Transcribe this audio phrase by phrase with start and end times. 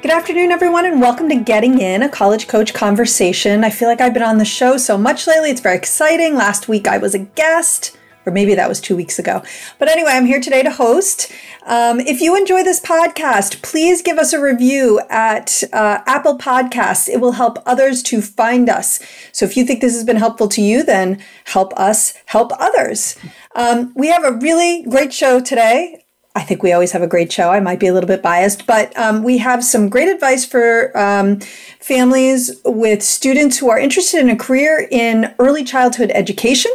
[0.00, 3.64] Good afternoon, everyone, and welcome to Getting In, a college coach conversation.
[3.64, 5.50] I feel like I've been on the show so much lately.
[5.50, 6.36] It's very exciting.
[6.36, 9.42] Last week I was a guest, or maybe that was two weeks ago.
[9.76, 11.32] But anyway, I'm here today to host.
[11.66, 17.08] Um, if you enjoy this podcast, please give us a review at uh, Apple Podcasts.
[17.08, 19.00] It will help others to find us.
[19.32, 23.18] So if you think this has been helpful to you, then help us help others.
[23.56, 26.04] Um, we have a really great show today.
[26.34, 27.50] I think we always have a great show.
[27.50, 30.96] I might be a little bit biased, but um, we have some great advice for
[30.96, 31.40] um,
[31.80, 36.70] families with students who are interested in a career in early childhood education.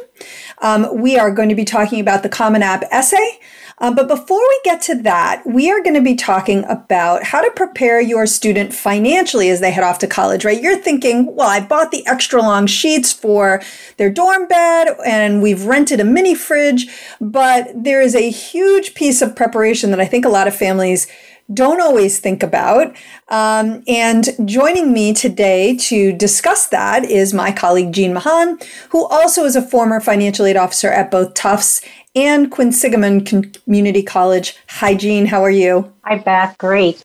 [0.61, 3.39] Um, we are going to be talking about the Common App essay.
[3.83, 7.41] Uh, but before we get to that, we are going to be talking about how
[7.41, 10.61] to prepare your student financially as they head off to college, right?
[10.61, 13.61] You're thinking, well, I bought the extra long sheets for
[13.97, 16.87] their dorm bed and we've rented a mini fridge,
[17.19, 21.05] but there is a huge piece of preparation that I think a lot of families
[21.51, 22.95] don't always think about.
[23.29, 29.43] Um, and joining me today to discuss that is my colleague Jean Mahan, who also
[29.45, 31.81] is a former financial aid officer at both Tufts
[32.15, 34.55] and Quinsigamond Community College.
[34.69, 35.25] Hi, Jean.
[35.25, 35.91] How are you?
[36.03, 36.57] Hi, Beth.
[36.57, 37.01] Great.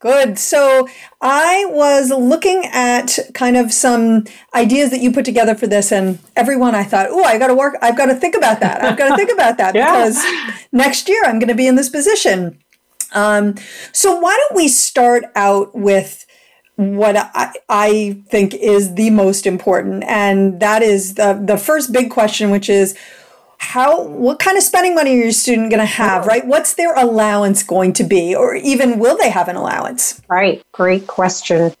[0.00, 0.38] Good.
[0.38, 0.88] So
[1.20, 6.20] I was looking at kind of some ideas that you put together for this, and
[6.36, 7.74] everyone I thought, oh, I got to work.
[7.82, 8.84] I've got to think about that.
[8.84, 10.06] I've got to think about that yeah.
[10.06, 10.24] because
[10.70, 12.60] next year I'm going to be in this position.
[13.12, 13.54] Um,
[13.92, 16.26] so why don't we start out with
[16.76, 22.10] what I, I think is the most important, and that is the the first big
[22.10, 22.96] question, which is
[23.58, 26.46] how what kind of spending money are your student going to have right?
[26.46, 30.22] What's their allowance going to be or even will they have an allowance?
[30.28, 31.74] Right great question.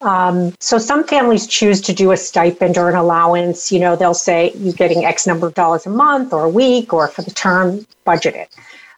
[0.00, 4.12] Um, so some families choose to do a stipend or an allowance you know they'll
[4.12, 7.30] say you're getting x number of dollars a month or a week or for the
[7.30, 8.50] term budget it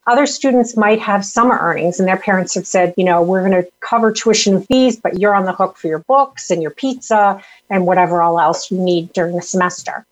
[0.06, 3.62] other students might have summer earnings and their parents have said you know we're going
[3.62, 7.42] to cover tuition fees but you're on the hook for your books and your pizza
[7.70, 10.04] and whatever all else you need during the semester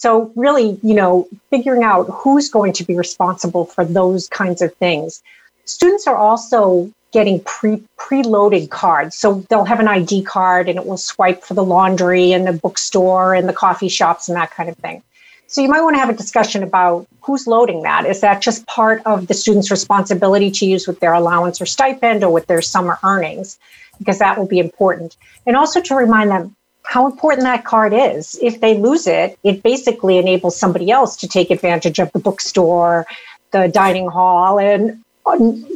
[0.00, 4.74] so really, you know, figuring out who's going to be responsible for those kinds of
[4.76, 5.22] things.
[5.66, 9.14] Students are also getting pre preloaded cards.
[9.14, 12.54] So they'll have an ID card and it will swipe for the laundry and the
[12.54, 15.02] bookstore and the coffee shops and that kind of thing.
[15.50, 18.06] So you might want to have a discussion about who's loading that.
[18.06, 22.22] Is that just part of the student's responsibility to use with their allowance or stipend
[22.22, 23.58] or with their summer earnings?
[23.98, 25.16] Because that will be important.
[25.48, 28.38] And also to remind them how important that card is.
[28.40, 33.06] If they lose it, it basically enables somebody else to take advantage of the bookstore,
[33.50, 35.02] the dining hall, and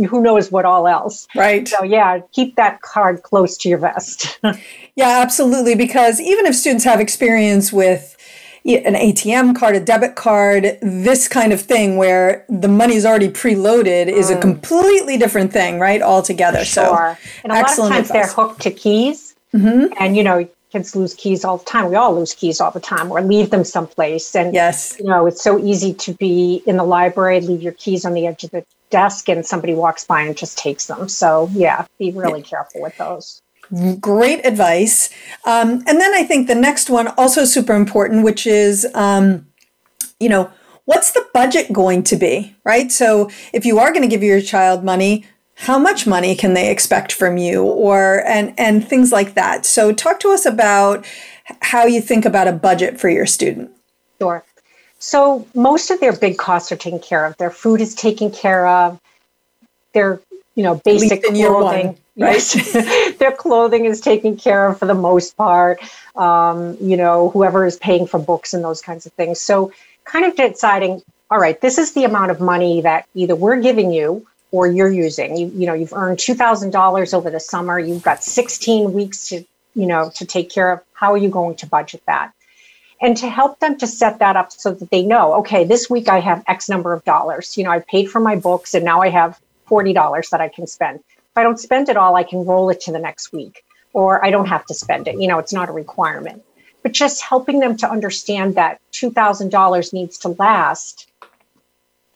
[0.09, 1.27] who knows what all else.
[1.35, 1.67] Right.
[1.67, 4.39] So, yeah, keep that card close to your vest.
[4.95, 5.75] yeah, absolutely.
[5.75, 8.14] Because even if students have experience with
[8.65, 13.29] an ATM card, a debit card, this kind of thing where the money is already
[13.29, 14.39] preloaded is mm.
[14.39, 16.01] a completely different thing, right?
[16.01, 16.65] Altogether.
[16.65, 16.85] Sure.
[16.85, 18.09] So, and a lot of times advice.
[18.09, 19.35] they're hooked to keys.
[19.53, 19.93] Mm-hmm.
[20.01, 21.89] And, you know, kids lose keys all the time.
[21.89, 24.35] We all lose keys all the time or leave them someplace.
[24.35, 24.97] And, yes.
[24.99, 28.27] you know, it's so easy to be in the library, leave your keys on the
[28.27, 31.09] edge of the desk, and somebody walks by and just takes them.
[31.09, 32.47] So, yeah, be really yeah.
[32.47, 33.43] careful with those.
[34.01, 35.11] Great advice.
[35.45, 39.47] Um, and then I think the next one, also super important, which is, um,
[40.21, 40.51] you know,
[40.85, 42.93] what's the budget going to be, right?
[42.93, 45.25] So if you are going to give your child money,
[45.57, 49.65] how much money can they expect from you or and and things like that.
[49.65, 51.07] So talk to us about
[51.61, 53.71] how you think about a budget for your student.
[54.21, 54.45] Sure.
[54.99, 57.37] So most of their big costs are taken care of.
[57.37, 59.01] Their food is taken care of.
[59.93, 60.21] Their
[60.55, 63.17] you know basic clothing one, right yes.
[63.19, 65.81] their clothing is taken care of for the most part
[66.17, 69.73] um, you know whoever is paying for books and those kinds of things so
[70.05, 73.93] kind of deciding all right this is the amount of money that either we're giving
[73.93, 75.37] you or you're using.
[75.37, 77.77] You, you know, you've earned $2,000 over the summer.
[77.77, 79.45] You've got 16 weeks to,
[79.75, 80.81] you know, to take care of.
[80.93, 82.33] How are you going to budget that?
[83.03, 86.09] And to help them to set that up so that they know, okay, this week
[86.09, 87.59] I have X number of dollars.
[87.59, 90.67] You know, I paid for my books and now I have $40 that I can
[90.67, 91.01] spend.
[91.17, 93.65] If I don't spend it all, I can roll it to the next week
[93.95, 95.19] or I don't have to spend it.
[95.19, 96.43] You know, it's not a requirement.
[96.83, 101.11] But just helping them to understand that $2,000 needs to last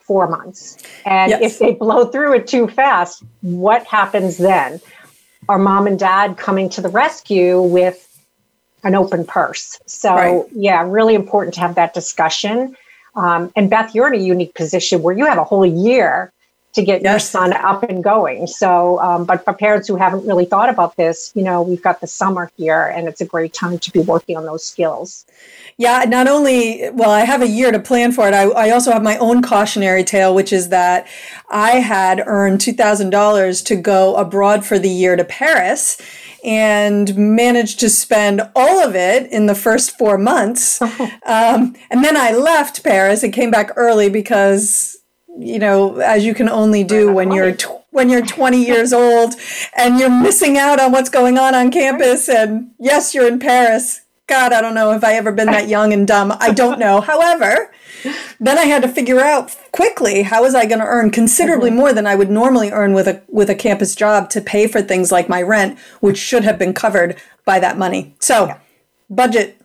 [0.00, 0.76] four months.
[1.06, 1.42] And yes.
[1.42, 4.80] if they blow through it too fast, what happens then?
[5.48, 8.04] Are mom and dad coming to the rescue with
[8.84, 9.80] an open purse.
[9.86, 10.44] So, Right.
[10.52, 12.76] yeah, really important to have that discussion.
[13.14, 16.32] Um, and Beth, you're in a unique position where you have a whole year
[16.74, 18.46] to get your son up and going.
[18.46, 22.00] So, um, but for parents who haven't really thought about this, you know, we've got
[22.00, 25.24] the summer here and it's a great time to be working on those skills.
[25.78, 28.92] Yeah, not only, well, I have a year to plan for it, I, I also
[28.92, 31.06] have my own cautionary tale, which is that
[31.48, 36.00] I had earned $2,000 to go abroad for the year to Paris
[36.44, 40.80] and managed to spend all of it in the first four months.
[41.28, 44.97] Um, and then I left Paris and came back early because,
[45.36, 49.34] you know, as you can only do when you're tw- when you're 20 years old
[49.76, 54.02] and you're missing out on what's going on on campus and yes, you're in Paris.
[54.26, 56.36] God, I don't know if I ever been that young and dumb.
[56.38, 57.00] I don't know.
[57.12, 57.72] However,
[58.38, 61.78] then I had to figure out quickly how was I going to earn considerably mm-hmm.
[61.78, 64.82] more than I would normally earn with a with a campus job to pay for
[64.82, 68.14] things like my rent, which should have been covered by that money.
[68.20, 68.54] So,
[69.08, 69.57] budget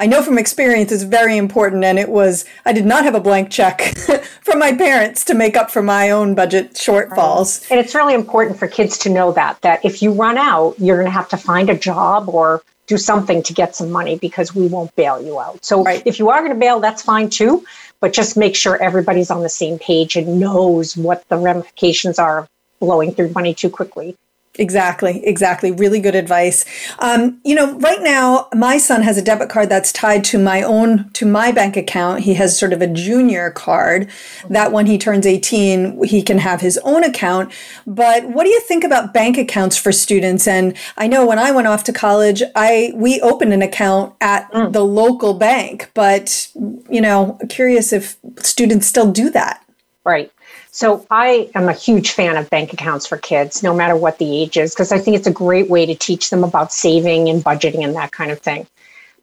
[0.00, 3.20] I know from experience is very important and it was I did not have a
[3.20, 3.80] blank check
[4.42, 7.68] from my parents to make up for my own budget shortfalls.
[7.68, 10.96] And it's really important for kids to know that that if you run out, you're
[10.96, 14.54] going to have to find a job or do something to get some money because
[14.54, 15.64] we won't bail you out.
[15.64, 16.02] So Right.
[16.06, 17.64] if you are going to bail, that's fine too,
[18.00, 22.38] but just make sure everybody's on the same page and knows what the ramifications are
[22.38, 22.48] of
[22.78, 24.16] blowing through money too quickly.
[24.58, 25.70] Exactly, exactly.
[25.70, 26.64] Really good advice.
[26.98, 30.62] Um, you know, right now my son has a debit card that's tied to my
[30.62, 32.20] own to my bank account.
[32.20, 34.10] He has sort of a junior card
[34.50, 37.52] that when he turns 18, he can have his own account.
[37.86, 40.48] But what do you think about bank accounts for students?
[40.48, 44.50] And I know when I went off to college, I we opened an account at
[44.52, 46.48] the local bank, but
[46.90, 49.64] you know, curious if students still do that.
[50.04, 50.32] Right.
[50.78, 54.42] So I am a huge fan of bank accounts for kids, no matter what the
[54.42, 57.42] age is, because I think it's a great way to teach them about saving and
[57.42, 58.64] budgeting and that kind of thing.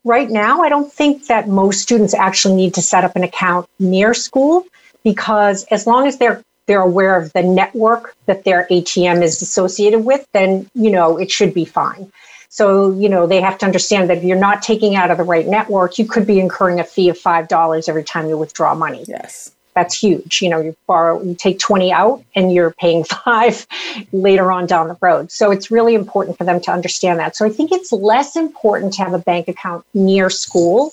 [0.04, 3.70] Right now, I don't think that most students actually need to set up an account
[3.80, 4.66] near school
[5.06, 10.04] because as long as they're they're aware of the network that their ATM is associated
[10.04, 12.12] with, then you know it should be fine.
[12.50, 15.24] So, you know, they have to understand that if you're not taking out of the
[15.24, 19.06] right network, you could be incurring a fee of $5 every time you withdraw money
[19.08, 19.55] Yes.
[19.76, 20.42] That's huge.
[20.42, 23.68] You know, you borrow, you take 20 out and you're paying five
[24.12, 25.32] later on down the road.
[25.32, 27.36] So it's really important for them to understand that.
[27.36, 30.92] So I think it's less important to have a bank account near school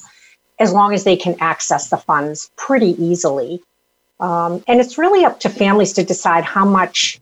[0.59, 3.63] as long as they can access the funds pretty easily.
[4.21, 7.21] Um, and it's really up to families to decide how much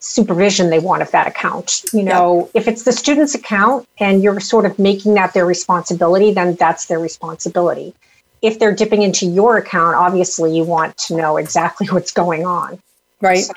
[0.00, 1.84] supervision they want of that account.
[1.92, 6.32] You know, if it's the student's account and you're sort of making that their responsibility,
[6.32, 7.94] then that's their responsibility
[8.44, 12.78] if they're dipping into your account, obviously you want to know exactly what's going on.
[13.20, 13.44] Right.
[13.44, 13.54] So,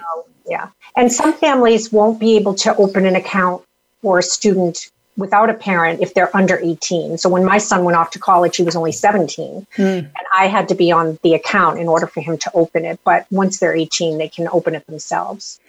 [0.47, 0.69] yeah.
[0.95, 3.63] And some families won't be able to open an account
[4.01, 7.17] for a student without a parent if they're under 18.
[7.17, 9.67] So when my son went off to college, he was only 17.
[9.75, 9.81] Hmm.
[9.81, 12.99] And I had to be on the account in order for him to open it.
[13.03, 15.59] But once they're 18, they can open it themselves.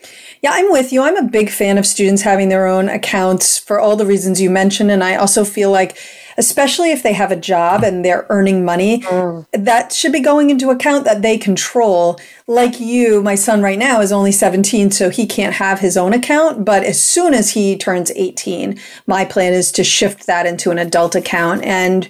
[0.43, 1.03] Yeah, I'm with you.
[1.03, 4.51] I'm a big fan of students having their own accounts for all the reasons you
[4.51, 4.91] mentioned.
[4.91, 5.99] And I also feel like,
[6.39, 9.45] especially if they have a job and they're earning money, mm.
[9.53, 12.19] that should be going into account that they control.
[12.47, 16.15] Like you, my son right now is only 17, so he can't have his own
[16.15, 16.65] account.
[16.65, 20.79] But as soon as he turns 18, my plan is to shift that into an
[20.79, 21.65] adult account.
[21.65, 22.09] And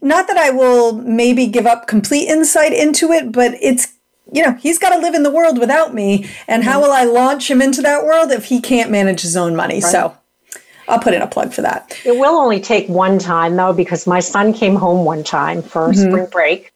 [0.00, 3.94] not that I will maybe give up complete insight into it, but it's
[4.30, 6.26] you know, he's got to live in the world without me.
[6.48, 6.84] And how mm.
[6.84, 9.80] will I launch him into that world if he can't manage his own money?
[9.82, 10.16] So
[10.92, 11.98] I'll put in a plug for that.
[12.04, 15.88] It will only take one time though, because my son came home one time for
[15.88, 16.10] mm-hmm.
[16.10, 16.72] spring break.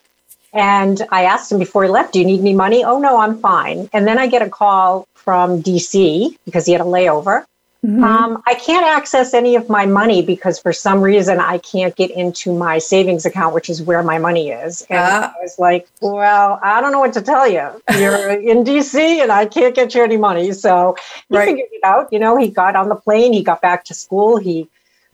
[0.54, 2.82] And I asked him before he left, Do you need any money?
[2.82, 3.90] Oh, no, I'm fine.
[3.92, 7.44] And then I get a call from DC because he had a layover.
[7.86, 12.10] Um, I can't access any of my money because for some reason I can't get
[12.10, 14.82] into my savings account, which is where my money is.
[14.90, 15.32] And Ah.
[15.38, 17.68] I was like, Well, I don't know what to tell you.
[17.96, 20.50] You're in DC and I can't get you any money.
[20.52, 20.96] So
[21.28, 21.46] he Right.
[21.46, 22.12] figured it out.
[22.12, 24.68] You know, he got on the plane, he got back to school, he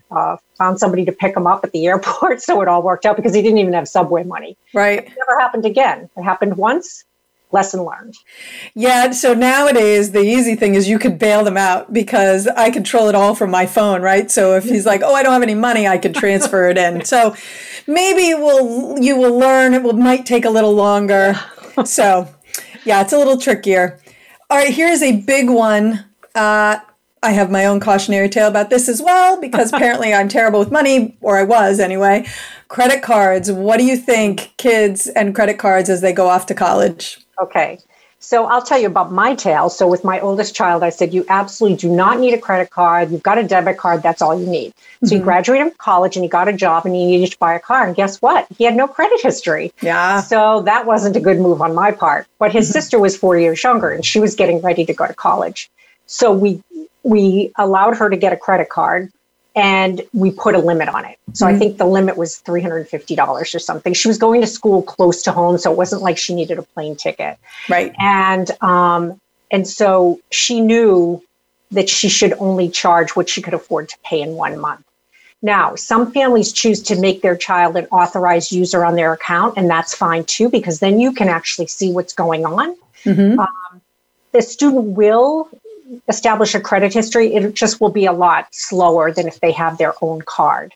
[0.09, 2.41] uh, found somebody to pick him up at the airport.
[2.41, 4.57] So it all worked out because he didn't even have subway money.
[4.73, 4.99] Right.
[4.99, 6.09] It never happened again.
[6.17, 7.03] It happened once.
[7.53, 8.15] Lesson learned.
[8.73, 9.11] Yeah.
[9.11, 13.15] So nowadays, the easy thing is you could bail them out because I control it
[13.15, 14.29] all from my phone, right?
[14.31, 17.05] So if he's like, oh, I don't have any money, I could transfer it in.
[17.05, 17.35] So
[17.85, 19.75] maybe we'll, you will learn.
[19.75, 21.39] It will, might take a little longer.
[21.85, 22.27] So
[22.85, 23.99] yeah, it's a little trickier.
[24.49, 24.73] All right.
[24.73, 26.05] Here's a big one.
[26.35, 26.79] Uh,
[27.23, 30.71] I have my own cautionary tale about this as well because apparently I'm terrible with
[30.71, 32.27] money, or I was anyway.
[32.67, 33.51] Credit cards.
[33.51, 37.19] What do you think, kids and credit cards as they go off to college?
[37.43, 37.79] Okay.
[38.19, 39.69] So I'll tell you about my tale.
[39.69, 43.11] So with my oldest child, I said, you absolutely do not need a credit card.
[43.11, 44.01] You've got a debit card.
[44.01, 44.73] That's all you need.
[45.03, 45.15] So mm-hmm.
[45.17, 47.59] he graduated from college and he got a job and he needed to buy a
[47.59, 47.85] car.
[47.85, 48.47] And guess what?
[48.57, 49.73] He had no credit history.
[49.81, 50.21] Yeah.
[50.21, 52.25] So that wasn't a good move on my part.
[52.39, 52.73] But his mm-hmm.
[52.79, 55.69] sister was four years younger and she was getting ready to go to college.
[56.05, 56.63] So we
[57.03, 59.11] we allowed her to get a credit card
[59.55, 61.17] and we put a limit on it.
[61.33, 61.55] So mm-hmm.
[61.55, 63.93] I think the limit was $350 or something.
[63.93, 66.63] She was going to school close to home, so it wasn't like she needed a
[66.63, 67.37] plane ticket.
[67.69, 67.93] Right.
[67.99, 69.19] And um
[69.51, 71.21] and so she knew
[71.71, 74.83] that she should only charge what she could afford to pay in one month.
[75.41, 79.69] Now, some families choose to make their child an authorized user on their account, and
[79.69, 82.77] that's fine too, because then you can actually see what's going on.
[83.03, 83.39] Mm-hmm.
[83.39, 83.81] Um,
[84.31, 85.49] the student will
[86.07, 89.77] establish a credit history, it just will be a lot slower than if they have
[89.77, 90.73] their own card.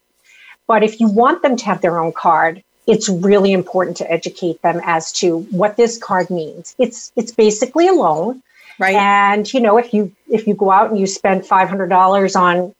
[0.68, 4.62] But if you want them to have their own card, it's really important to educate
[4.62, 6.76] them as to what this card means.
[6.78, 8.42] It's it's basically a loan.
[8.80, 8.96] Right.
[8.96, 12.36] And you know, if you if you go out and you spend five hundred dollars
[12.36, 12.74] on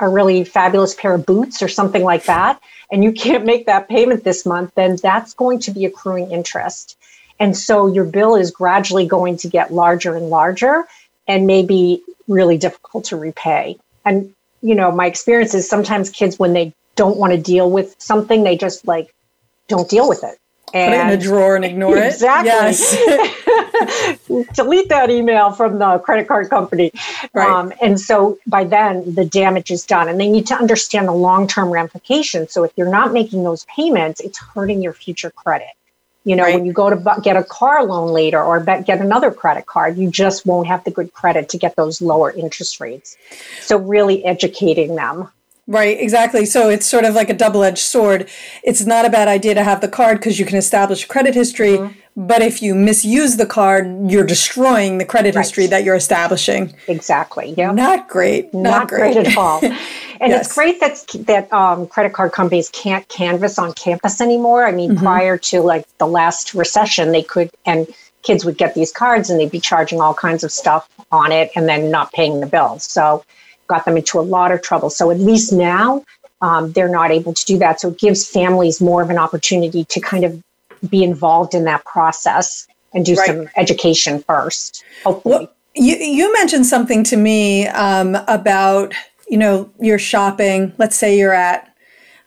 [0.00, 3.88] a really fabulous pair of boots or something like that, and you can't make that
[3.88, 6.96] payment this month, then that's going to be accruing interest.
[7.38, 10.84] And so your bill is gradually going to get larger and larger
[11.26, 13.78] and may be really difficult to repay.
[14.04, 17.94] And, you know, my experience is sometimes kids, when they don't want to deal with
[17.98, 19.14] something, they just like
[19.68, 20.38] don't deal with it.
[20.74, 22.06] And Put it in a drawer and ignore it.
[22.06, 22.48] Exactly.
[22.48, 22.96] Yes.
[24.54, 26.92] Delete that email from the credit card company.
[27.34, 27.48] Right.
[27.48, 30.08] Um, and so by then, the damage is done.
[30.08, 32.52] And they need to understand the long term ramifications.
[32.52, 35.68] So if you're not making those payments, it's hurting your future credit.
[36.24, 36.54] You know, right.
[36.54, 40.10] when you go to get a car loan later or get another credit card, you
[40.10, 43.16] just won't have the good credit to get those lower interest rates.
[43.60, 45.28] So, really educating them.
[45.68, 46.44] Right, exactly.
[46.44, 48.28] So it's sort of like a double edged sword.
[48.64, 51.78] It's not a bad idea to have the card because you can establish credit history.
[51.78, 52.26] Mm-hmm.
[52.26, 55.42] But if you misuse the card, you're destroying the credit right.
[55.42, 56.74] history that you're establishing.
[56.88, 57.54] Exactly.
[57.56, 57.72] Yeah.
[57.72, 58.52] Not great.
[58.52, 59.14] Not, not great.
[59.14, 59.28] great.
[59.28, 59.62] at all.
[60.22, 60.46] And yes.
[60.46, 64.64] it's great that that um, credit card companies can't canvas on campus anymore.
[64.64, 65.04] I mean, mm-hmm.
[65.04, 67.88] prior to like the last recession, they could and
[68.22, 71.50] kids would get these cards and they'd be charging all kinds of stuff on it
[71.56, 72.84] and then not paying the bills.
[72.84, 73.24] So
[73.66, 74.90] got them into a lot of trouble.
[74.90, 76.04] So at least now
[76.40, 77.80] um, they're not able to do that.
[77.80, 80.40] So it gives families more of an opportunity to kind of
[80.88, 83.26] be involved in that process and do right.
[83.26, 84.84] some education first.
[85.02, 85.34] Hopefully.
[85.34, 88.94] Well, you, you mentioned something to me um, about
[89.32, 91.72] you know, you're shopping, let's say you're at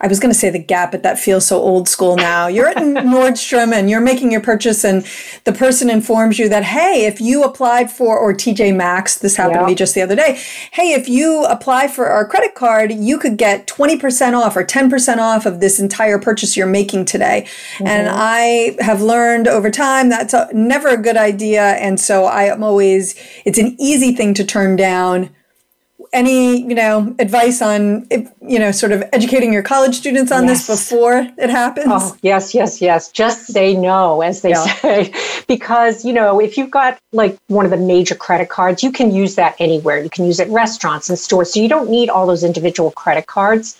[0.02, 2.48] I was going to say the Gap, but that feels so old school now.
[2.48, 5.06] You're at Nordstrom and you're making your purchase, and
[5.46, 9.56] the person informs you that, hey, if you applied for, or TJ Maxx, this happened
[9.56, 9.64] yep.
[9.64, 10.38] to me just the other day,
[10.72, 15.18] hey, if you apply for our credit card, you could get 20% off or 10%
[15.18, 17.48] off of this entire purchase you're making today.
[17.76, 17.88] Mm-hmm.
[17.88, 21.62] And I have learned over time that's a, never a good idea.
[21.62, 25.30] And so I am always, it's an easy thing to turn down
[26.16, 28.08] any you know advice on
[28.42, 30.66] you know sort of educating your college students on yes.
[30.66, 31.88] this before it happens?
[31.90, 33.12] Oh yes yes yes.
[33.12, 34.64] Just say no as they yeah.
[34.64, 35.14] say.
[35.48, 39.14] Because you know if you've got like one of the major credit cards you can
[39.14, 40.02] use that anywhere.
[40.02, 41.54] You can use it restaurants and stores.
[41.54, 43.78] So you don't need all those individual credit cards.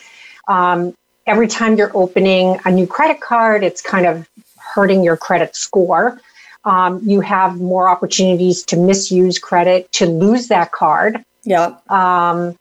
[0.48, 0.94] Um,
[1.26, 6.20] every time you're opening a new credit card it's kind of hurting your credit score.
[6.66, 11.78] Um, you have more opportunities to misuse credit to lose that card yeah.
[11.90, 12.58] Um,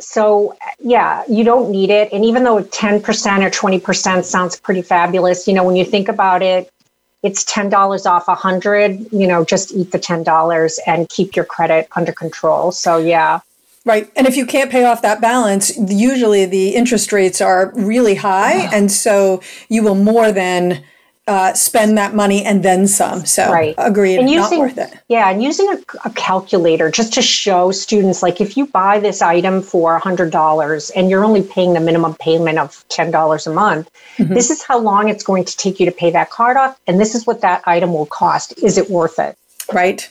[0.00, 2.12] so yeah, you don't need it.
[2.12, 6.42] And even though 10% or 20% sounds pretty fabulous, you know, when you think about
[6.42, 6.72] it,
[7.22, 11.88] it's $10 off a hundred, you know, just eat the $10 and keep your credit
[11.96, 12.70] under control.
[12.70, 13.40] So yeah.
[13.84, 14.10] Right.
[14.16, 18.68] And if you can't pay off that balance, usually the interest rates are really high.
[18.72, 20.84] And so you will more than
[21.28, 23.26] uh, spend that money and then some.
[23.26, 23.74] So right.
[23.76, 24.98] agreed, and using, not worth it.
[25.08, 29.20] Yeah, and using a, a, calculator just to show students, like if you buy this
[29.20, 34.32] item for $100 and you're only paying the minimum payment of $10 a month, mm-hmm.
[34.32, 36.98] this is how long it's going to take you to pay that card off, and
[36.98, 38.58] this is what that item will cost.
[38.62, 39.36] Is it worth it?
[39.70, 40.10] Right.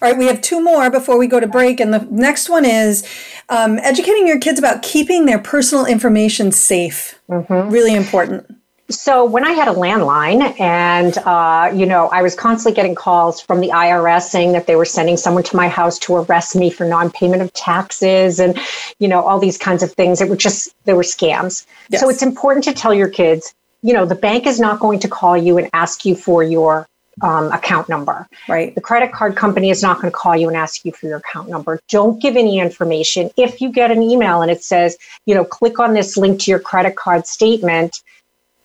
[0.00, 1.80] All right, we have two more before we go to break.
[1.80, 3.04] And the next one is
[3.48, 7.20] um, educating your kids about keeping their personal information safe.
[7.28, 7.68] Mm-hmm.
[7.68, 8.61] Really important.
[8.92, 13.40] So when I had a landline, and uh, you know, I was constantly getting calls
[13.40, 16.70] from the IRS saying that they were sending someone to my house to arrest me
[16.70, 18.58] for non-payment of taxes, and
[18.98, 20.20] you know, all these kinds of things.
[20.20, 21.66] It were just there were scams.
[21.88, 22.00] Yes.
[22.00, 25.08] So it's important to tell your kids, you know, the bank is not going to
[25.08, 26.88] call you and ask you for your
[27.20, 28.26] um, account number.
[28.48, 28.74] Right.
[28.74, 31.18] The credit card company is not going to call you and ask you for your
[31.18, 31.80] account number.
[31.88, 33.30] Don't give any information.
[33.36, 34.96] If you get an email and it says,
[35.26, 38.02] you know, click on this link to your credit card statement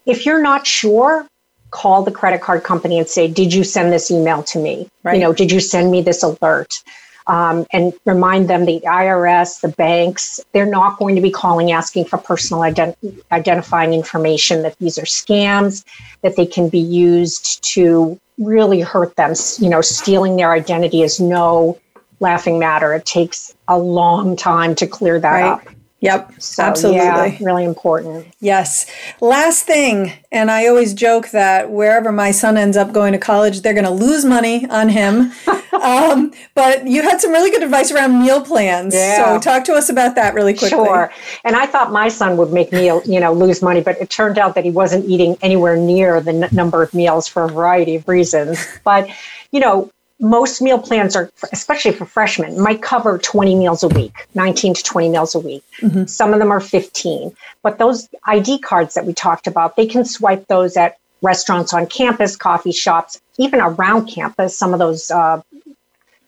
[0.08, 1.28] if you're not sure,
[1.70, 4.90] call the credit card company and say, Did you send this email to me?
[5.04, 5.16] Right.
[5.16, 6.82] You know, did you send me this alert?
[7.28, 12.06] Um, and remind them the IRS, the banks, they're not going to be calling asking
[12.06, 12.96] for personal ident-
[13.34, 15.84] identifying information, that these are scams,
[16.22, 19.34] that they can be used to really hurt them.
[19.60, 21.78] You know, stealing their identity is no
[22.22, 22.94] laughing matter.
[22.94, 25.52] It takes a long time to clear that Right.
[25.52, 25.62] up.
[26.00, 27.02] Yep, So, absolutely.
[27.02, 28.28] yeah, really important.
[28.40, 28.86] Yes.
[29.20, 33.62] Last thing, and I always joke that wherever my son ends up going to college,
[33.62, 35.32] they're going to lose money on him.
[35.82, 38.94] um, but you had some really good advice around meal plans.
[38.94, 39.18] Yeah.
[39.18, 40.78] So talk to us about that really quickly.
[40.78, 41.12] Sure.
[41.44, 44.38] And I thought my son would make me, you know, lose money, but it turned
[44.38, 47.96] out that he wasn't eating anywhere near the n- number of meals for a variety
[47.96, 48.64] of reasons.
[48.84, 49.10] But,
[49.52, 54.28] you know, most meal plans are, especially for freshmen, might cover 20 meals a week,
[54.34, 55.64] 19 to 20 meals a week.
[56.08, 57.36] Some of them are 15.
[57.62, 61.86] But those ID cards that we talked about, they can swipe those at restaurants on
[61.88, 64.58] campus, coffee shops, even around campus.
[64.58, 65.42] Some of those uh,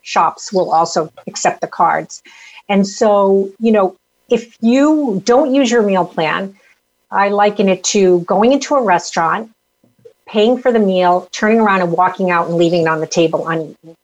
[0.02, 2.22] shops will also accept the cards.
[2.68, 3.98] And so, you know,
[4.30, 6.56] if you don't use your meal plan,
[7.12, 9.52] I liken it to going into a restaurant,
[10.30, 13.48] paying for the meal, turning around and walking out and leaving it on the table
[13.48, 13.96] uneaten.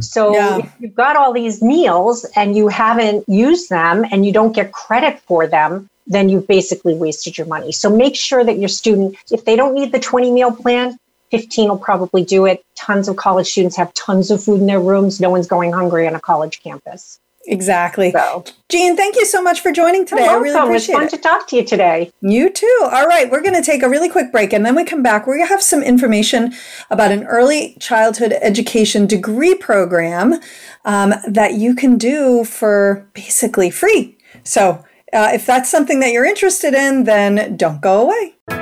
[0.00, 0.58] So Yeah.
[0.58, 4.72] if you've got all these meals and you haven't used them and you don't get
[4.72, 7.70] credit for them, then you've basically wasted your money.
[7.70, 10.98] So make sure that your student, if they don't need the 20 meal plan,
[11.30, 12.62] 15 will probably do it.
[12.74, 15.20] Tons of college students have tons of food in their rooms.
[15.20, 17.18] No one's going hungry on a college campus.
[17.46, 18.12] Exactly.
[18.12, 20.26] So Jean, thank you so much for joining today.
[20.26, 20.74] I really welcome.
[20.74, 21.10] It's appreciate fun it.
[21.10, 22.12] to talk to you today.
[22.20, 22.88] You too.
[22.90, 25.26] All right, we're going to take a really quick break and then we come back.
[25.26, 26.54] We're going to have some information
[26.90, 30.40] about an early childhood education degree program
[30.84, 34.16] um, that you can do for basically free.
[34.44, 38.61] So, uh, if that's something that you're interested in, then don't go away.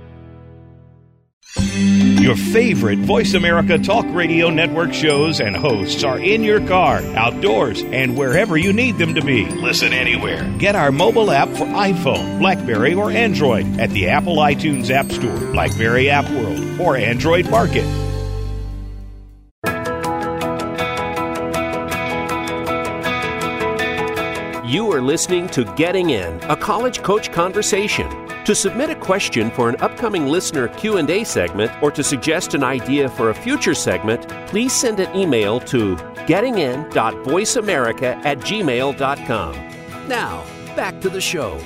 [1.57, 7.81] Your favorite Voice America Talk Radio Network shows and hosts are in your car, outdoors,
[7.83, 9.45] and wherever you need them to be.
[9.45, 10.49] Listen anywhere.
[10.59, 15.37] Get our mobile app for iPhone, Blackberry, or Android at the Apple iTunes App Store,
[15.51, 17.85] Blackberry App World, or Android Market.
[24.65, 28.07] You are listening to Getting In, a college coach conversation.
[28.45, 33.07] To submit a question for an upcoming listener Q&A segment or to suggest an idea
[33.07, 39.53] for a future segment, please send an email to gettingin.voiceamerica at gmail.com.
[40.07, 40.43] Now,
[40.75, 41.61] back to the show.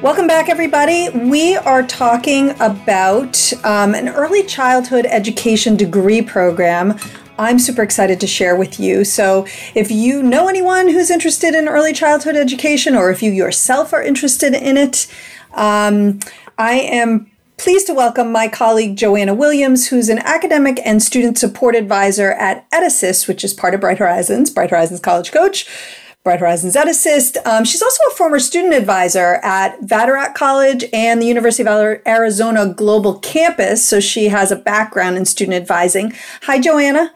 [0.00, 1.10] Welcome back, everybody.
[1.10, 6.98] We are talking about um, an early childhood education degree program.
[7.38, 9.04] I'm super excited to share with you.
[9.04, 13.92] So, if you know anyone who's interested in early childhood education, or if you yourself
[13.92, 15.06] are interested in it,
[15.54, 16.20] um,
[16.58, 21.74] I am pleased to welcome my colleague Joanna Williams, who's an academic and student support
[21.76, 25.68] advisor at EdAssist, which is part of Bright Horizons, Bright Horizons College Coach.
[26.22, 27.38] Bright Horizons EdAssist.
[27.46, 32.66] Um, she's also a former student advisor at Vatterott College and the University of Arizona
[32.66, 36.12] Global Campus, so she has a background in student advising.
[36.42, 37.14] Hi, Joanna.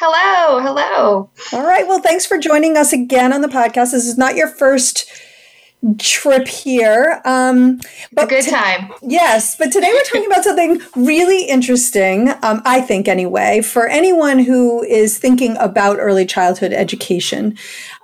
[0.00, 1.30] Hello, hello.
[1.52, 1.86] All right.
[1.86, 3.90] Well, thanks for joining us again on the podcast.
[3.90, 5.10] This is not your first
[5.98, 7.20] trip here.
[7.24, 7.80] Um,
[8.12, 8.92] but a good time.
[9.02, 14.38] Yes, but today we're talking about something really interesting, um, I think, anyway, for anyone
[14.38, 17.56] who is thinking about early childhood education.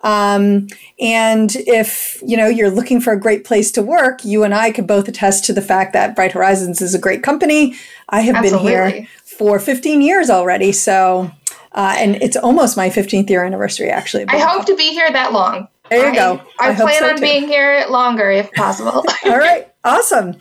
[0.02, 4.54] Um, and if you know you're looking for a great place to work, you and
[4.54, 7.74] I could both attest to the fact that Bright Horizons is a great company.
[8.08, 8.72] I have Absolutely.
[8.72, 11.30] been here for 15 years already, so
[11.72, 14.26] uh, and it's almost my 15th year anniversary, actually.
[14.28, 15.68] I hope to be here that long.
[15.90, 16.40] There you I, go.
[16.58, 17.20] I, I plan so on too.
[17.20, 19.04] being here longer if possible.
[19.24, 19.66] All right.
[19.82, 20.36] Awesome.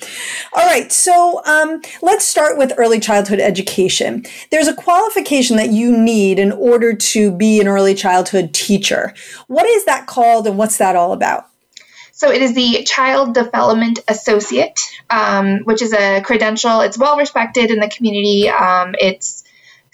[0.54, 0.92] All right.
[0.92, 4.26] So um, let's start with early childhood education.
[4.52, 9.14] There's a qualification that you need in order to be an early childhood teacher.
[9.48, 11.48] What is that called and what's that all about?
[12.12, 14.78] So it is the Child Development Associate,
[15.10, 16.82] um, which is a credential.
[16.82, 18.50] It's well respected in the community.
[18.50, 19.39] Um, it's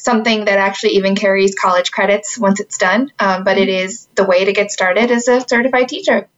[0.06, 3.12] something that actually even carries college credits once it's done.
[3.20, 6.30] Um, but it is the way to get started as a certified teacher.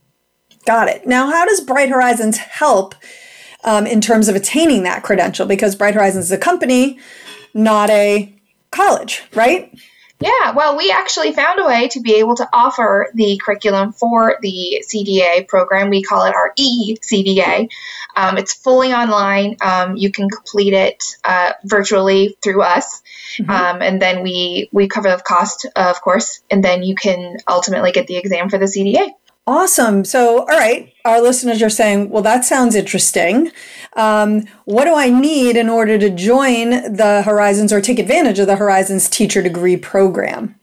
[0.65, 1.05] Got it.
[1.05, 2.95] Now, how does Bright Horizons help
[3.63, 5.45] um, in terms of attaining that credential?
[5.45, 6.99] Because Bright Horizons is a company,
[7.53, 8.33] not a
[8.71, 9.73] college, right?
[10.19, 14.39] Yeah, well, we actually found a way to be able to offer the curriculum for
[14.41, 15.91] the CDA program.
[15.91, 17.69] We call it our eCDA.
[18.15, 19.57] Um, it's fully online.
[19.61, 23.03] Um, you can complete it uh, virtually through us.
[23.37, 23.51] Mm-hmm.
[23.51, 27.91] Um, and then we we cover the cost, of course, and then you can ultimately
[27.91, 29.11] get the exam for the CDA.
[29.47, 30.03] Awesome.
[30.03, 33.49] So, all right, our listeners are saying, well, that sounds interesting.
[33.95, 38.47] Um, what do I need in order to join the Horizons or take advantage of
[38.47, 40.55] the Horizons teacher degree program?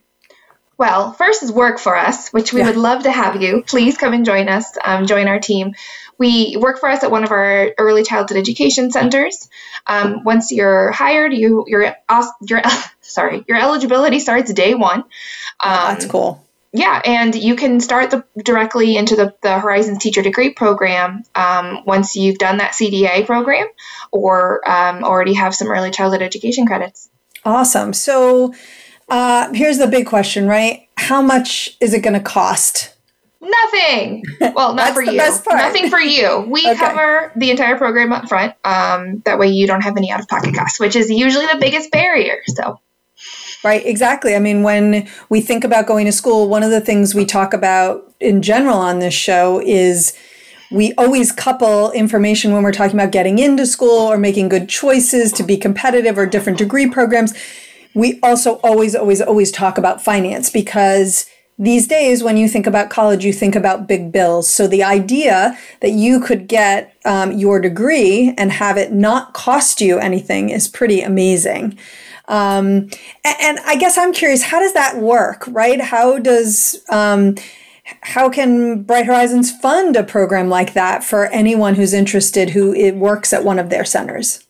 [0.77, 2.67] Well, first is work for us, which we yeah.
[2.67, 3.63] would love to have you.
[3.65, 5.73] Please come and join us, um, join our team.
[6.19, 9.49] We work for us at one of our early childhood education centers.
[9.87, 11.95] Um, once you're hired, you your
[12.41, 12.61] your
[13.01, 14.99] sorry your eligibility starts day one.
[14.99, 15.05] Um,
[15.59, 16.44] That's cool.
[16.75, 21.85] Yeah, and you can start the, directly into the, the Horizons Teacher Degree program um,
[21.85, 23.65] once you've done that CDA program
[24.11, 27.09] or um, already have some early childhood education credits.
[27.45, 27.93] Awesome.
[27.93, 28.53] So
[29.07, 30.89] uh, here's the big question, right?
[30.97, 32.93] How much is it going to cost?
[33.39, 34.23] Nothing.
[34.53, 35.13] Well, not for you.
[35.13, 36.45] Nothing for you.
[36.49, 36.75] We okay.
[36.75, 38.53] cover the entire program up front.
[38.65, 41.57] Um, that way you don't have any out of pocket costs, which is usually the
[41.57, 42.41] biggest barrier.
[42.47, 42.81] So.
[43.65, 44.35] Right, exactly.
[44.35, 47.51] I mean, when we think about going to school, one of the things we talk
[47.51, 50.15] about in general on this show is
[50.71, 55.31] we always couple information when we're talking about getting into school or making good choices
[55.31, 57.33] to be competitive or different degree programs.
[57.95, 61.25] We also always, always, always talk about finance because
[61.57, 64.47] these days, when you think about college, you think about big bills.
[64.47, 69.81] So the idea that you could get um, your degree and have it not cost
[69.81, 71.79] you anything is pretty amazing.
[72.27, 72.89] Um,
[73.23, 75.79] and, and, I guess I'm curious, how does that work, right?
[75.79, 77.35] How does um,
[78.01, 82.95] how can Bright Horizons fund a program like that for anyone who's interested who it
[82.95, 84.43] works at one of their centers?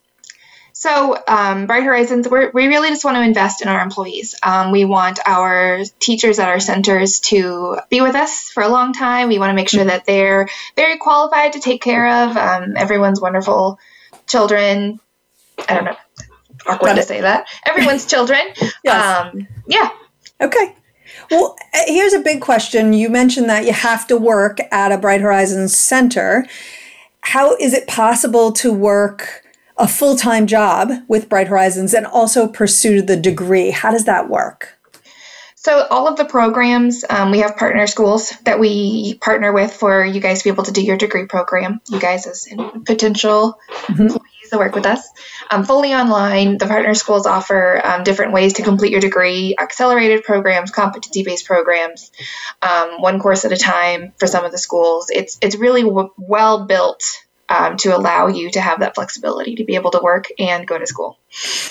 [0.78, 4.36] So, um, Bright Horizons, we really just want to invest in our employees.
[4.44, 8.92] Um, we want our teachers at our centers to be with us for a long
[8.92, 9.30] time.
[9.30, 13.22] We want to make sure that they're very qualified to take care of um, everyone's
[13.22, 13.80] wonderful
[14.28, 15.00] children.
[15.68, 15.98] I don't know,
[16.68, 17.48] awkward to say that.
[17.66, 18.42] Everyone's children.
[18.84, 19.34] yes.
[19.34, 19.90] Um, yeah.
[20.42, 20.76] Okay.
[21.32, 22.94] Well, uh, here's a big question.
[22.94, 26.46] You mentioned that you have to work at a Bright Horizons center.
[27.22, 29.44] How is it possible to work?
[29.78, 33.72] a full time job with Bright Horizons and also pursue the degree.
[33.72, 34.78] How does that work?
[35.56, 40.06] So, all of the programs, um, we have partner schools that we partner with for
[40.06, 41.82] you guys to be able to do your degree program.
[41.90, 42.48] You guys, as
[42.86, 44.16] potential mm-hmm.
[44.50, 45.08] That work with us,
[45.50, 46.58] um, fully online.
[46.58, 51.46] The partner schools offer um, different ways to complete your degree, accelerated programs, competency based
[51.46, 52.12] programs,
[52.62, 55.10] um, one course at a time for some of the schools.
[55.10, 57.04] It's it's really w- well built
[57.50, 60.78] um, to allow you to have that flexibility to be able to work and go
[60.78, 61.18] to school.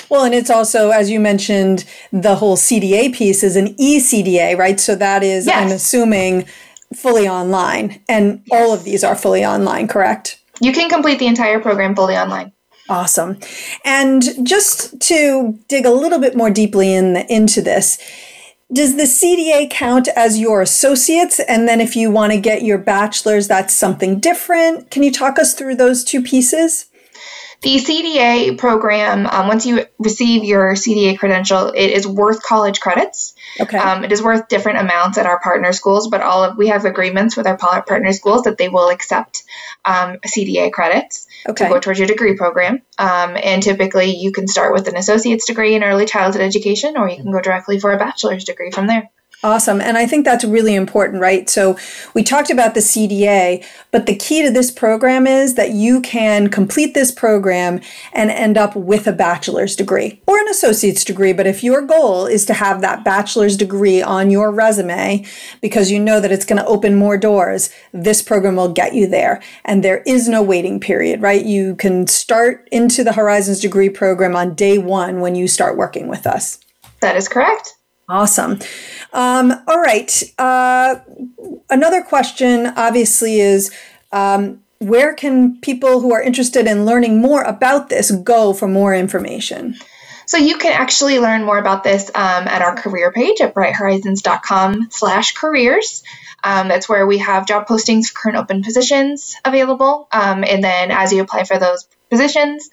[0.08, 4.78] Well, and it's also, as you mentioned, the whole CDA piece is an eCDA, right?
[4.78, 5.56] So that is, yes.
[5.56, 6.46] I'm assuming,
[6.94, 8.02] fully online.
[8.08, 8.60] And yes.
[8.60, 10.38] all of these are fully online, correct?
[10.60, 12.52] You can complete the entire program fully online.
[12.88, 13.38] Awesome.
[13.84, 17.98] And just to dig a little bit more deeply in the, into this,
[18.72, 21.40] does the CDA count as your associates?
[21.40, 24.90] And then if you want to get your bachelor's, that's something different.
[24.90, 26.86] Can you talk us through those two pieces?
[27.62, 33.34] The CDA program, um, once you receive your CDA credential, it is worth college credits.
[33.58, 33.78] Okay.
[33.78, 36.84] Um, it is worth different amounts at our partner schools, but all of we have
[36.84, 39.44] agreements with our partner schools that they will accept
[39.86, 41.64] um, CDA credits okay.
[41.64, 42.82] to go towards your degree program.
[42.98, 47.08] Um, and typically, you can start with an associate's degree in early childhood education, or
[47.08, 49.10] you can go directly for a bachelor's degree from there.
[49.44, 49.82] Awesome.
[49.82, 51.50] And I think that's really important, right?
[51.50, 51.76] So
[52.14, 56.48] we talked about the CDA, but the key to this program is that you can
[56.48, 57.82] complete this program
[58.14, 61.34] and end up with a bachelor's degree or an associate's degree.
[61.34, 65.26] But if your goal is to have that bachelor's degree on your resume
[65.60, 69.06] because you know that it's going to open more doors, this program will get you
[69.06, 69.42] there.
[69.66, 71.44] And there is no waiting period, right?
[71.44, 76.08] You can start into the Horizons degree program on day one when you start working
[76.08, 76.60] with us.
[77.00, 77.74] That is correct.
[78.08, 78.58] Awesome.
[79.12, 80.22] Um, all right.
[80.38, 80.96] Uh,
[81.70, 83.72] another question, obviously, is
[84.12, 88.94] um, where can people who are interested in learning more about this go for more
[88.94, 89.76] information?
[90.26, 94.88] So you can actually learn more about this um, at our career page at brighthorizons.com
[94.90, 96.02] slash careers.
[96.42, 100.08] Um, that's where we have job postings for current open positions available.
[100.12, 102.68] Um, and then as you apply for those positions,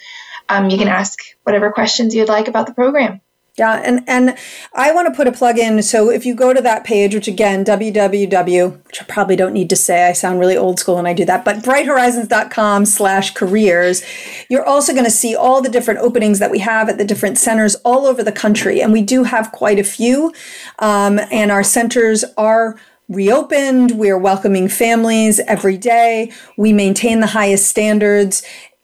[0.49, 3.21] um, you can ask whatever questions you'd like about the program.
[3.61, 4.35] Yeah, and and
[4.73, 5.83] I want to put a plug in.
[5.83, 9.69] So if you go to that page, which again, www, which I probably don't need
[9.69, 14.01] to say, I sound really old school when I do that, but brighthorizons.com slash careers,
[14.49, 17.37] you're also going to see all the different openings that we have at the different
[17.37, 18.81] centers all over the country.
[18.81, 20.33] And we do have quite a few.
[20.79, 23.91] Um, and our centers are reopened.
[23.91, 26.31] We're welcoming families every day.
[26.57, 28.41] We maintain the highest standards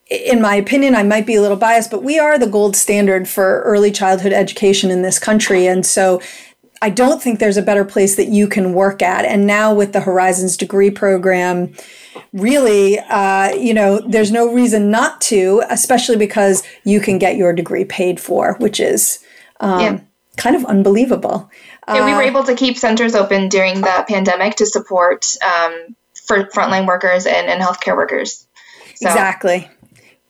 [0.09, 3.27] in my opinion, I might be a little biased, but we are the gold standard
[3.27, 5.67] for early childhood education in this country.
[5.67, 6.21] And so
[6.81, 9.25] I don't think there's a better place that you can work at.
[9.25, 11.73] And now with the Horizons degree program,
[12.31, 17.51] really, uh, you know, there's no reason not to, especially because you can get your
[17.51, 19.19] degree paid for, which is
[19.59, 19.99] um, yeah.
[20.37, 21.49] kind of unbelievable.
[21.87, 25.95] Yeah, we were uh, able to keep centers open during the pandemic to support um,
[26.25, 28.47] for frontline workers and, and healthcare workers.
[28.95, 29.09] So.
[29.09, 29.69] Exactly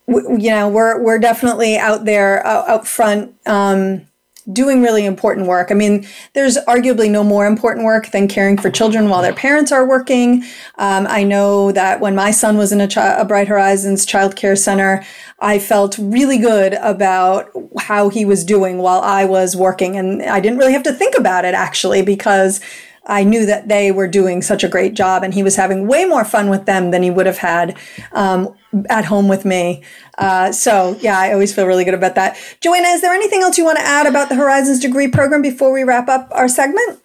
[0.08, 4.08] you know we're we're definitely out there out front um,
[4.52, 5.72] doing really important work.
[5.72, 9.72] I mean, there's arguably no more important work than caring for children while their parents
[9.72, 10.44] are working.
[10.78, 14.36] Um, I know that when my son was in a, chi- a Bright Horizons Child
[14.36, 15.04] Care Center,
[15.40, 20.40] I felt really good about how he was doing while I was working, and I
[20.40, 22.62] didn't really have to think about it actually because
[23.08, 26.06] I knew that they were doing such a great job and he was having way
[26.06, 27.78] more fun with them than he would have had
[28.12, 28.56] um,
[28.90, 29.84] at home with me.
[30.18, 32.38] Uh, so, yeah, I always feel really good about that.
[32.62, 35.72] Joanna, is there anything else you want to add about the Horizons degree program before
[35.72, 37.02] we wrap up our segment?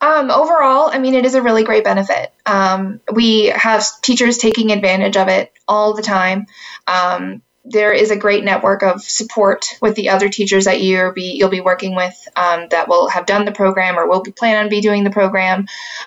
[0.00, 2.32] Um, overall, I mean, it is a really great benefit.
[2.46, 6.46] Um, we have teachers taking advantage of it all the time.
[6.86, 11.32] Um, there is a great network of support with the other teachers that you'll be
[11.32, 14.62] you'll be working with um, that will have done the program or will be plan
[14.62, 15.66] on be doing the program.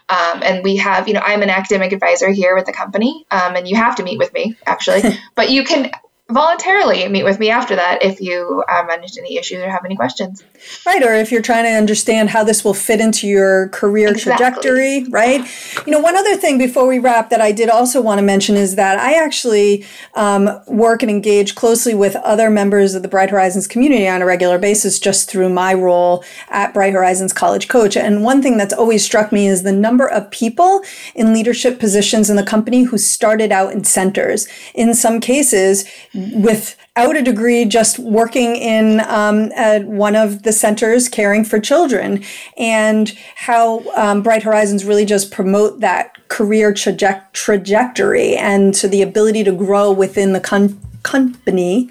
[0.09, 3.55] Um, and we have, you know, I'm an academic advisor here with the company, um,
[3.55, 5.01] and you have to meet with me actually,
[5.35, 5.91] but you can
[6.29, 9.95] voluntarily meet with me after that if you run into any issues or have any
[9.95, 10.43] questions.
[10.85, 14.45] Right, or if you're trying to understand how this will fit into your career exactly.
[14.45, 15.47] trajectory, right?
[15.85, 18.55] You know, one other thing before we wrap that I did also want to mention
[18.55, 19.85] is that I actually
[20.15, 24.25] um, work and engage closely with other members of the Bright Horizons community on a
[24.25, 27.95] regular basis just through my role at Bright Horizons College Coach.
[27.95, 30.83] And one thing that's always struck me is the number of people
[31.15, 34.47] in leadership positions in the company who started out in centers.
[34.73, 35.85] In some cases,
[36.33, 42.23] without a degree, just working in um, at one of the centers caring for children,
[42.57, 49.01] and how um, Bright Horizons really just promote that career traje- trajectory and so the
[49.01, 51.89] ability to grow within the con- company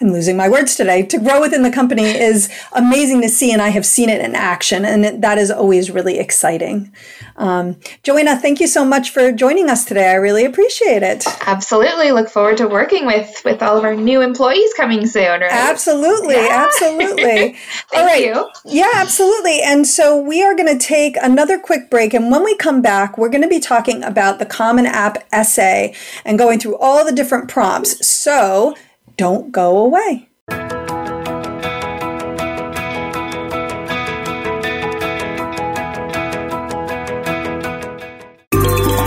[0.00, 1.02] I'm losing my words today.
[1.04, 4.34] To grow within the company is amazing to see, and I have seen it in
[4.34, 6.92] action, and it, that is always really exciting.
[7.36, 10.10] Um, Joanna, thank you so much for joining us today.
[10.10, 11.24] I really appreciate it.
[11.46, 15.40] Absolutely, look forward to working with with all of our new employees coming soon.
[15.40, 15.50] Right?
[15.50, 16.66] Absolutely, yeah.
[16.66, 17.22] absolutely.
[17.22, 17.56] thank
[17.94, 18.24] all right.
[18.24, 18.50] you.
[18.66, 19.62] Yeah, absolutely.
[19.62, 23.16] And so we are going to take another quick break, and when we come back,
[23.16, 27.12] we're going to be talking about the Common App essay and going through all the
[27.12, 28.06] different prompts.
[28.06, 28.74] So
[29.16, 30.28] don't go away.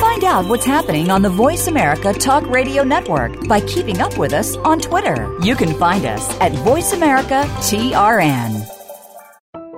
[0.01, 4.33] Find out what's happening on the Voice America Talk Radio Network by keeping up with
[4.33, 5.33] us on Twitter.
[5.41, 8.67] You can find us at Voice America TRN.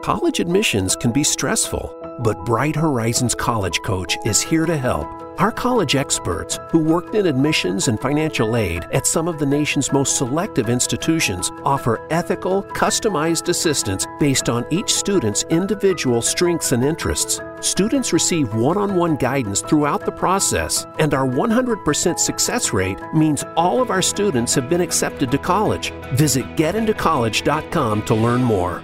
[0.01, 5.20] College admissions can be stressful, but Bright Horizons College Coach is here to help.
[5.37, 9.91] Our college experts, who worked in admissions and financial aid at some of the nation's
[9.91, 17.39] most selective institutions, offer ethical, customized assistance based on each student's individual strengths and interests.
[17.61, 23.43] Students receive one on one guidance throughout the process, and our 100% success rate means
[23.55, 25.91] all of our students have been accepted to college.
[26.13, 28.83] Visit getintocollege.com to learn more.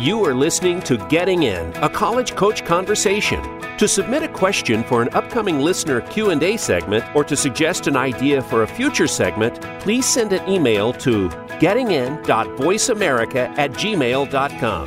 [0.00, 3.42] You are listening to Getting In, a college coach conversation.
[3.76, 8.40] To submit a question for an upcoming listener Q&A segment or to suggest an idea
[8.40, 11.28] for a future segment, please send an email to
[11.60, 14.86] gettingin.voiceamerica at gmail.com.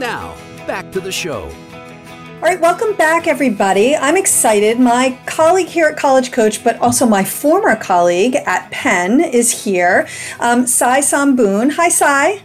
[0.00, 0.34] Now,
[0.66, 1.42] back to the show.
[1.44, 3.94] All right, welcome back, everybody.
[3.94, 4.80] I'm excited.
[4.80, 10.08] My colleague here at College Coach, but also my former colleague at Penn, is here.
[10.40, 11.70] Um, Sai Samboon.
[11.70, 12.42] Hi, Sai.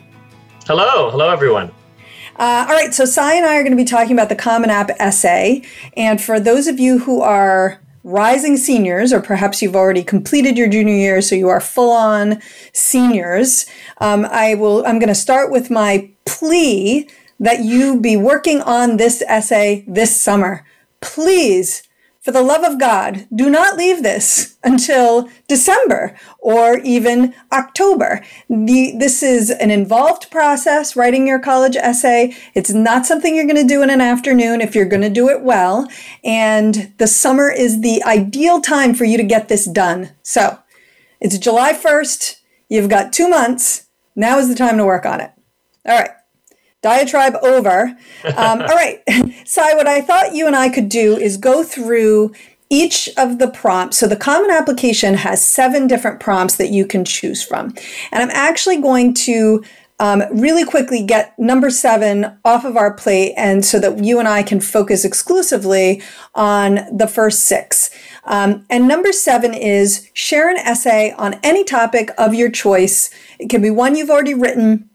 [0.68, 1.10] Hello.
[1.10, 1.72] Hello, everyone.
[2.44, 4.70] Uh, all right, so Sai and I are going to be talking about the Common
[4.70, 5.62] App essay.
[5.96, 10.68] And for those of you who are rising seniors, or perhaps you've already completed your
[10.68, 12.42] junior year, so you are full on
[12.74, 13.66] seniors,
[14.00, 14.86] um, I will.
[14.86, 17.08] I'm going to start with my plea
[17.40, 20.66] that you be working on this essay this summer.
[21.00, 21.84] Please
[22.24, 28.24] for the love of God, do not leave this until December or even October.
[28.50, 32.34] The, this is an involved process, writing your college essay.
[32.56, 35.28] It's not something you're going to do in an afternoon if you're going to do
[35.28, 35.86] it well.
[36.24, 40.12] And the summer is the ideal time for you to get this done.
[40.24, 40.60] So
[41.20, 42.38] it's July 1st.
[42.70, 43.88] You've got two months.
[44.16, 45.32] Now is the time to work on it.
[45.86, 46.12] All right
[46.84, 47.98] diatribe over.
[48.38, 49.02] Um, all right.
[49.46, 52.34] Sai, what I thought you and I could do is go through
[52.70, 53.98] each of the prompts.
[53.98, 57.74] So the common application has seven different prompts that you can choose from.
[58.12, 59.64] And I'm actually going to
[60.00, 64.28] um, really quickly get number seven off of our plate and so that you and
[64.28, 66.02] I can focus exclusively
[66.34, 67.92] on the first six.
[68.26, 73.12] Um, and number seven is share an essay on any topic of your choice.
[73.40, 74.90] It can be one you've already written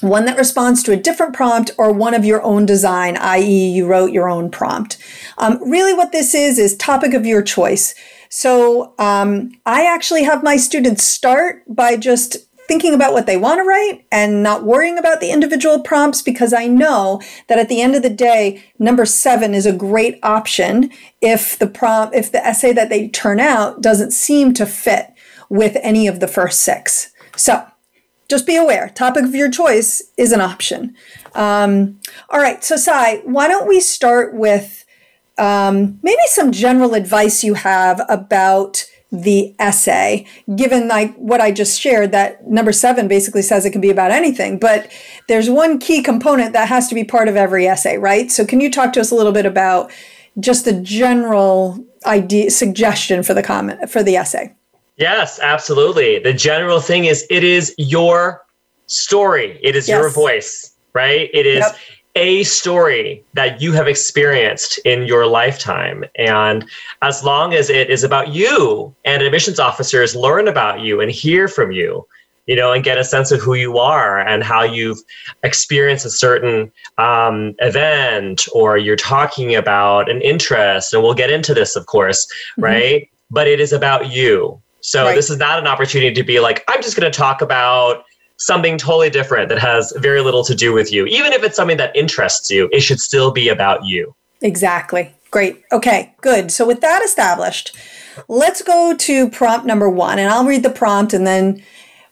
[0.00, 3.86] one that responds to a different prompt or one of your own design, i.e., you
[3.86, 4.96] wrote your own prompt.
[5.38, 7.94] Um, really, what this is is topic of your choice.
[8.28, 12.36] So um, I actually have my students start by just
[12.70, 16.52] thinking about what they want to write and not worrying about the individual prompts because
[16.52, 20.90] I know that at the end of the day, number seven is a great option
[21.20, 25.12] if the prompt, if the essay that they turn out doesn't seem to fit
[25.48, 27.12] with any of the first six.
[27.34, 27.66] So
[28.30, 30.94] just be aware topic of your choice is an option.
[31.34, 34.84] Um, all right so sai why don't we start with
[35.38, 41.80] um, maybe some general advice you have about the essay given like what i just
[41.80, 44.88] shared that number seven basically says it can be about anything but
[45.26, 48.30] there's one key component that has to be part of every essay right?
[48.30, 49.92] So can you talk to us a little bit about
[50.38, 54.54] just the general idea suggestion for the comment for the essay
[55.00, 56.18] Yes, absolutely.
[56.18, 58.44] The general thing is it is your
[58.86, 59.98] story, it is yes.
[59.98, 61.30] your voice, right?
[61.32, 61.60] It is.
[61.60, 61.76] Yep.
[62.16, 66.04] A story that you have experienced in your lifetime.
[66.16, 66.68] And
[67.02, 71.46] as long as it is about you and admissions officers learn about you and hear
[71.46, 72.04] from you,
[72.46, 74.98] you know, and get a sense of who you are and how you've
[75.44, 80.92] experienced a certain um, event or you're talking about an interest.
[80.92, 82.64] And we'll get into this, of course, mm-hmm.
[82.64, 83.10] right?
[83.30, 84.60] But it is about you.
[84.80, 85.14] So right.
[85.14, 88.04] this is not an opportunity to be like, I'm just going to talk about
[88.38, 91.06] something totally different that has very little to do with you.
[91.06, 94.14] Even if it's something that interests you, it should still be about you.
[94.40, 95.14] Exactly.
[95.30, 95.62] Great.
[95.70, 96.50] Okay, good.
[96.50, 97.76] So with that established,
[98.28, 101.62] let's go to prompt number one, and I'll read the prompt and then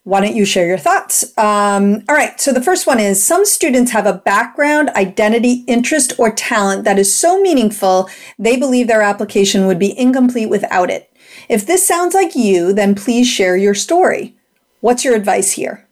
[0.05, 1.22] why don't you share your thoughts?
[1.36, 6.14] Um, all right, so the first one is some students have a background, identity, interest,
[6.18, 11.12] or talent that is so meaningful they believe their application would be incomplete without it.
[11.49, 14.36] If this sounds like you, then please share your story.
[14.80, 15.88] What's your advice here?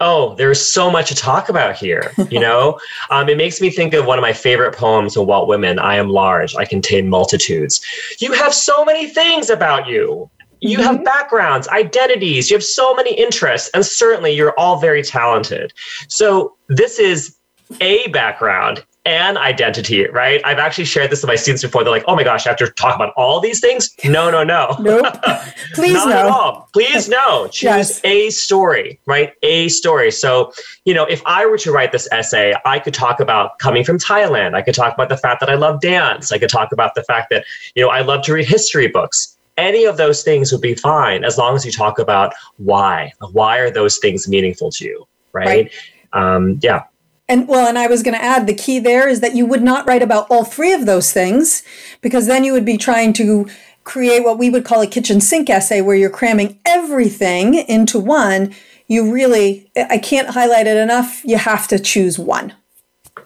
[0.00, 2.12] Oh, there's so much to talk about here.
[2.28, 2.80] You know,
[3.10, 5.96] um, it makes me think of one of my favorite poems of Walt Whitman I
[5.96, 7.80] am large, I contain multitudes.
[8.18, 10.28] You have so many things about you
[10.60, 10.86] You mm-hmm.
[10.86, 15.72] have backgrounds, identities, you have so many interests, and certainly you're all very talented.
[16.08, 17.36] So, this is
[17.80, 20.40] a background and identity, right?
[20.44, 21.84] I've actually shared this with my students before.
[21.84, 24.42] They're like, "Oh my gosh, I have to talk about all these things." No, no,
[24.44, 24.76] no.
[24.80, 25.06] Nope.
[25.74, 26.16] Please Not no.
[26.16, 26.68] At all.
[26.72, 27.48] Please no.
[27.48, 28.00] Choose yes.
[28.04, 29.34] a story, right?
[29.42, 30.10] A story.
[30.10, 30.52] So,
[30.84, 33.98] you know, if I were to write this essay, I could talk about coming from
[33.98, 34.54] Thailand.
[34.54, 36.32] I could talk about the fact that I love dance.
[36.32, 37.44] I could talk about the fact that,
[37.74, 39.36] you know, I love to read history books.
[39.56, 43.12] Any of those things would be fine as long as you talk about why.
[43.32, 45.46] Why are those things meaningful to you, right?
[45.46, 45.72] right.
[46.12, 46.84] Um, yeah.
[47.28, 49.62] And well, and I was going to add the key there is that you would
[49.62, 51.62] not write about all three of those things
[52.02, 53.48] because then you would be trying to
[53.84, 58.54] create what we would call a kitchen sink essay where you're cramming everything into one.
[58.88, 61.22] You really, I can't highlight it enough.
[61.24, 62.54] You have to choose one.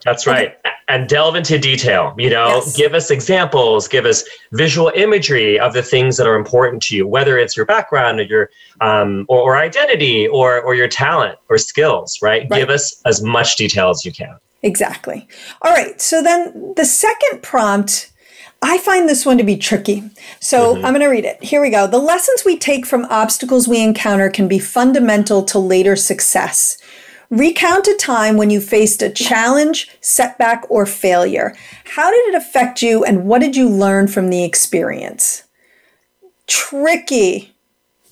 [0.04, 0.48] That's right.
[0.48, 0.74] Okay.
[0.88, 2.14] And delve into detail.
[2.16, 2.76] You know, yes.
[2.76, 7.06] give us examples, give us visual imagery of the things that are important to you,
[7.06, 11.58] whether it's your background or your um, or, or identity or or your talent or
[11.58, 12.18] skills.
[12.22, 12.46] Right?
[12.48, 12.58] right?
[12.60, 14.38] Give us as much detail as you can.
[14.62, 15.28] Exactly.
[15.62, 16.00] All right.
[16.00, 18.12] So then the second prompt.
[18.60, 20.02] I find this one to be tricky.
[20.40, 20.84] So mm-hmm.
[20.84, 21.40] I'm going to read it.
[21.44, 21.86] Here we go.
[21.86, 26.76] The lessons we take from obstacles we encounter can be fundamental to later success.
[27.30, 31.54] Recount a time when you faced a challenge, setback, or failure.
[31.84, 35.44] How did it affect you and what did you learn from the experience?
[36.46, 37.54] Tricky.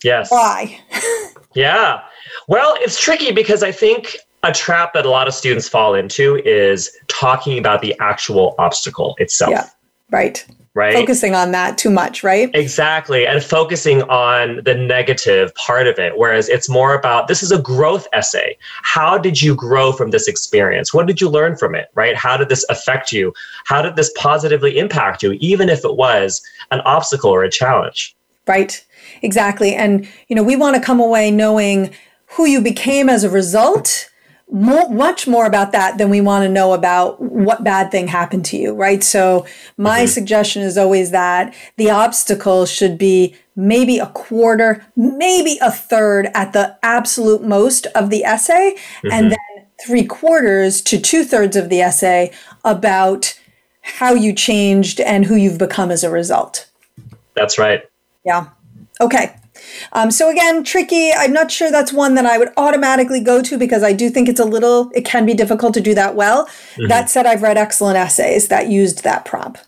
[0.02, 0.30] Yes.
[0.30, 0.78] Why?
[1.54, 2.02] yeah.
[2.48, 6.36] Well, it's tricky because I think a trap that a lot of students fall into
[6.44, 9.50] is talking about the actual obstacle itself.
[9.50, 9.68] Yeah.
[10.10, 10.46] Right
[10.76, 10.94] right?
[10.94, 12.50] Focusing on that too much, right?
[12.54, 13.26] Exactly.
[13.26, 16.16] And focusing on the negative part of it.
[16.16, 18.56] Whereas it's more about this is a growth essay.
[18.82, 20.92] How did you grow from this experience?
[20.92, 22.14] What did you learn from it, right?
[22.14, 23.32] How did this affect you?
[23.64, 28.14] How did this positively impact you, even if it was an obstacle or a challenge?
[28.46, 28.84] Right.
[29.22, 29.74] Exactly.
[29.74, 31.90] And, you know, we want to come away knowing
[32.26, 34.10] who you became as a result
[34.50, 38.44] more, much more about that than we want to know about what bad thing happened
[38.46, 39.02] to you, right?
[39.02, 40.06] So my mm-hmm.
[40.06, 46.52] suggestion is always that the obstacle should be maybe a quarter, maybe a third at
[46.52, 49.08] the absolute most of the essay, mm-hmm.
[49.10, 52.32] and then three quarters to two thirds of the essay
[52.64, 53.38] about
[53.82, 56.70] how you changed and who you've become as a result.
[57.34, 57.82] That's right.
[58.24, 58.48] Yeah.
[59.00, 59.36] Okay.
[59.92, 61.12] Um, so again, tricky.
[61.12, 64.28] I'm not sure that's one that I would automatically go to because I do think
[64.28, 66.46] it's a little, it can be difficult to do that well.
[66.46, 66.88] Mm-hmm.
[66.88, 69.66] That said, I've read excellent essays that used that prompt.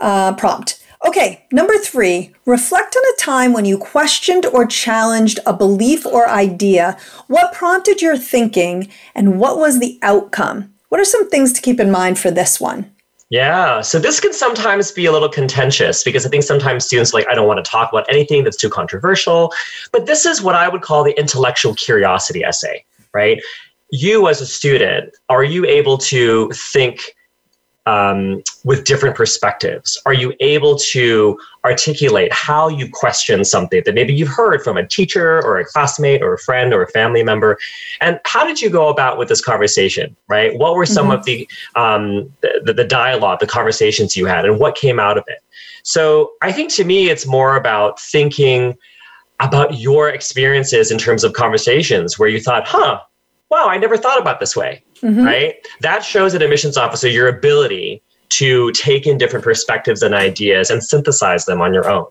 [0.00, 0.82] Uh, prompt.
[1.06, 6.28] Okay, number three, reflect on a time when you questioned or challenged a belief or
[6.28, 6.96] idea.
[7.28, 10.74] What prompted your thinking and what was the outcome?
[10.88, 12.90] What are some things to keep in mind for this one?
[13.28, 17.26] Yeah, so this can sometimes be a little contentious because I think sometimes students like,
[17.28, 19.52] I don't want to talk about anything that's too controversial.
[19.90, 23.42] But this is what I would call the intellectual curiosity essay, right?
[23.90, 27.15] You as a student, are you able to think
[27.86, 30.00] um, with different perspectives?
[30.04, 34.86] Are you able to articulate how you question something that maybe you've heard from a
[34.86, 37.58] teacher or a classmate or a friend or a family member?
[38.00, 40.56] And how did you go about with this conversation, right?
[40.58, 41.18] What were some mm-hmm.
[41.18, 45.24] of the, um, the, the dialogue, the conversations you had, and what came out of
[45.28, 45.38] it?
[45.84, 48.76] So I think to me, it's more about thinking
[49.38, 53.00] about your experiences in terms of conversations where you thought, huh,
[53.56, 55.24] wow, I never thought about this way mm-hmm.
[55.24, 55.54] right?
[55.80, 60.82] That shows an admissions officer your ability to take in different perspectives and ideas and
[60.82, 62.06] synthesize them on your own.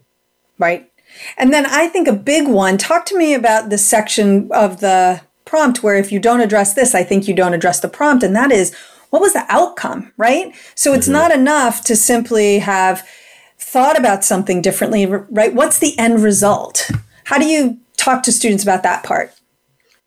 [0.57, 0.89] Right.
[1.37, 5.21] And then I think a big one, talk to me about the section of the
[5.43, 8.23] prompt where if you don't address this, I think you don't address the prompt.
[8.23, 8.73] And that is,
[9.09, 10.53] what was the outcome, right?
[10.75, 11.13] So it's mm-hmm.
[11.13, 13.07] not enough to simply have
[13.57, 15.53] thought about something differently, right?
[15.53, 16.89] What's the end result?
[17.25, 19.33] How do you talk to students about that part?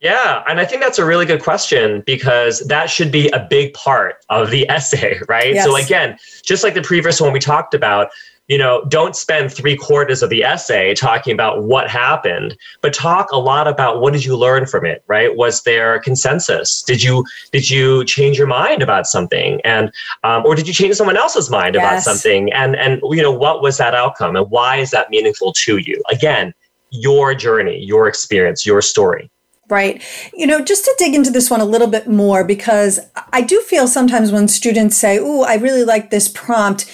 [0.00, 3.74] Yeah, and I think that's a really good question because that should be a big
[3.74, 5.54] part of the essay, right?
[5.54, 5.64] Yes.
[5.64, 8.10] So again, just like the previous one we talked about,
[8.46, 13.30] you know, don't spend three quarters of the essay talking about what happened, but talk
[13.30, 15.36] a lot about what did you learn from it, right?
[15.36, 16.82] Was there consensus?
[16.82, 19.92] Did you did you change your mind about something, and
[20.22, 21.82] um, or did you change someone else's mind yes.
[21.82, 22.50] about something?
[22.52, 26.00] And and you know, what was that outcome, and why is that meaningful to you?
[26.08, 26.54] Again,
[26.90, 29.30] your journey, your experience, your story.
[29.70, 30.02] Right.
[30.32, 33.00] You know, just to dig into this one a little bit more, because
[33.32, 36.86] I do feel sometimes when students say, "Oh, I really like this prompt,"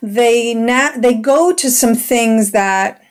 [0.00, 3.02] they na- they go to some things that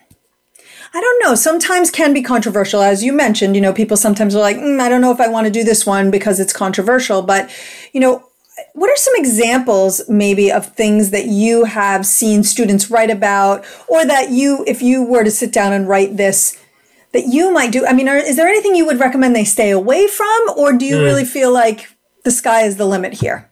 [0.92, 2.82] I don't know, sometimes can be controversial.
[2.82, 5.28] As you mentioned, you know, people sometimes are like, mm, I don't know if I
[5.28, 7.22] want to do this one because it's controversial.
[7.22, 7.48] But,
[7.92, 8.24] you know,
[8.74, 14.04] what are some examples maybe of things that you have seen students write about or
[14.04, 16.59] that you if you were to sit down and write this
[17.12, 19.70] that you might do i mean are, is there anything you would recommend they stay
[19.70, 21.04] away from or do you mm.
[21.04, 23.46] really feel like the sky is the limit here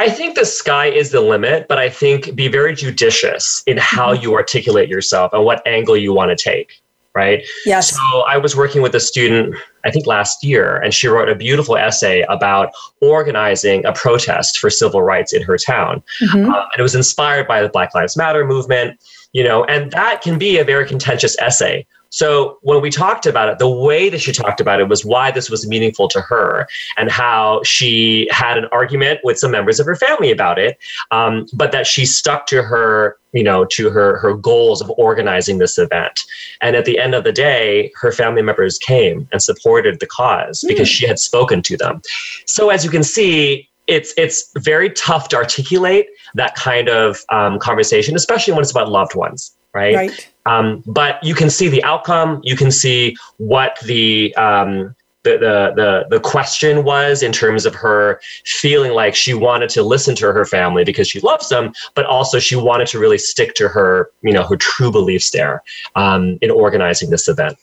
[0.00, 4.14] I think the sky is the limit, but I think be very judicious in how
[4.14, 4.22] mm-hmm.
[4.22, 6.80] you articulate yourself and what angle you want to take
[7.18, 7.44] right?
[7.66, 7.96] Yes.
[7.96, 11.34] So I was working with a student, I think last year, and she wrote a
[11.34, 16.00] beautiful essay about organizing a protest for civil rights in her town.
[16.22, 16.48] Mm-hmm.
[16.48, 19.00] Uh, and it was inspired by the Black Lives Matter movement,
[19.32, 21.84] you know, and that can be a very contentious essay.
[22.10, 25.30] So when we talked about it, the way that she talked about it was why
[25.30, 29.86] this was meaningful to her and how she had an argument with some members of
[29.86, 30.78] her family about it,
[31.10, 35.58] um, but that she stuck to her, you know, to her her goals of organizing
[35.58, 36.20] this event.
[36.62, 40.62] And at the end of the day, her family members came and supported the cause
[40.62, 40.68] mm.
[40.68, 42.00] because she had spoken to them.
[42.46, 47.58] So as you can see, it's it's very tough to articulate that kind of um,
[47.58, 49.94] conversation, especially when it's about loved ones right?
[49.94, 50.28] Right.
[50.48, 52.40] Um, but you can see the outcome.
[52.42, 54.94] You can see what the um,
[55.24, 59.82] the, the the the question was in terms of her feeling like she wanted to
[59.82, 63.54] listen to her family because she loves them, but also she wanted to really stick
[63.54, 65.62] to her you know her true beliefs there
[65.96, 67.58] um, in organizing this event.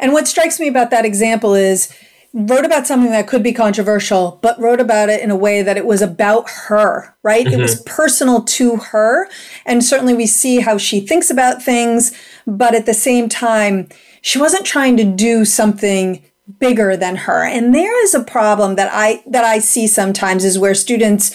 [0.00, 1.94] And what strikes me about that example is
[2.36, 5.78] wrote about something that could be controversial, but wrote about it in a way that
[5.78, 7.46] it was about her, right?
[7.46, 7.58] Mm-hmm.
[7.58, 7.96] It was mm-hmm.
[7.96, 9.26] personal to her.
[9.64, 12.12] And certainly we see how she thinks about things,
[12.46, 13.88] but at the same time,
[14.20, 16.22] she wasn't trying to do something
[16.58, 17.42] bigger than her.
[17.42, 21.34] And there is a problem that I that I see sometimes is where students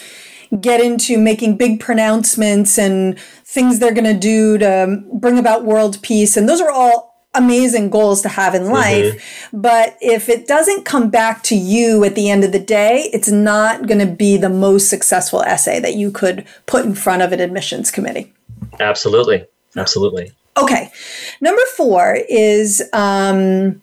[0.60, 6.02] get into making big pronouncements and things they're going to do to bring about world
[6.02, 9.15] peace and those are all amazing goals to have in life.
[9.15, 9.61] Mm-hmm.
[9.61, 13.32] But if it doesn't come back to you at the end of the day, it's
[13.32, 17.32] not going to be the most successful essay that you could put in front of
[17.32, 18.34] an admissions committee.
[18.79, 19.45] Absolutely.
[19.77, 20.32] Absolutely.
[20.57, 20.91] Okay.
[21.39, 23.82] Number four is um,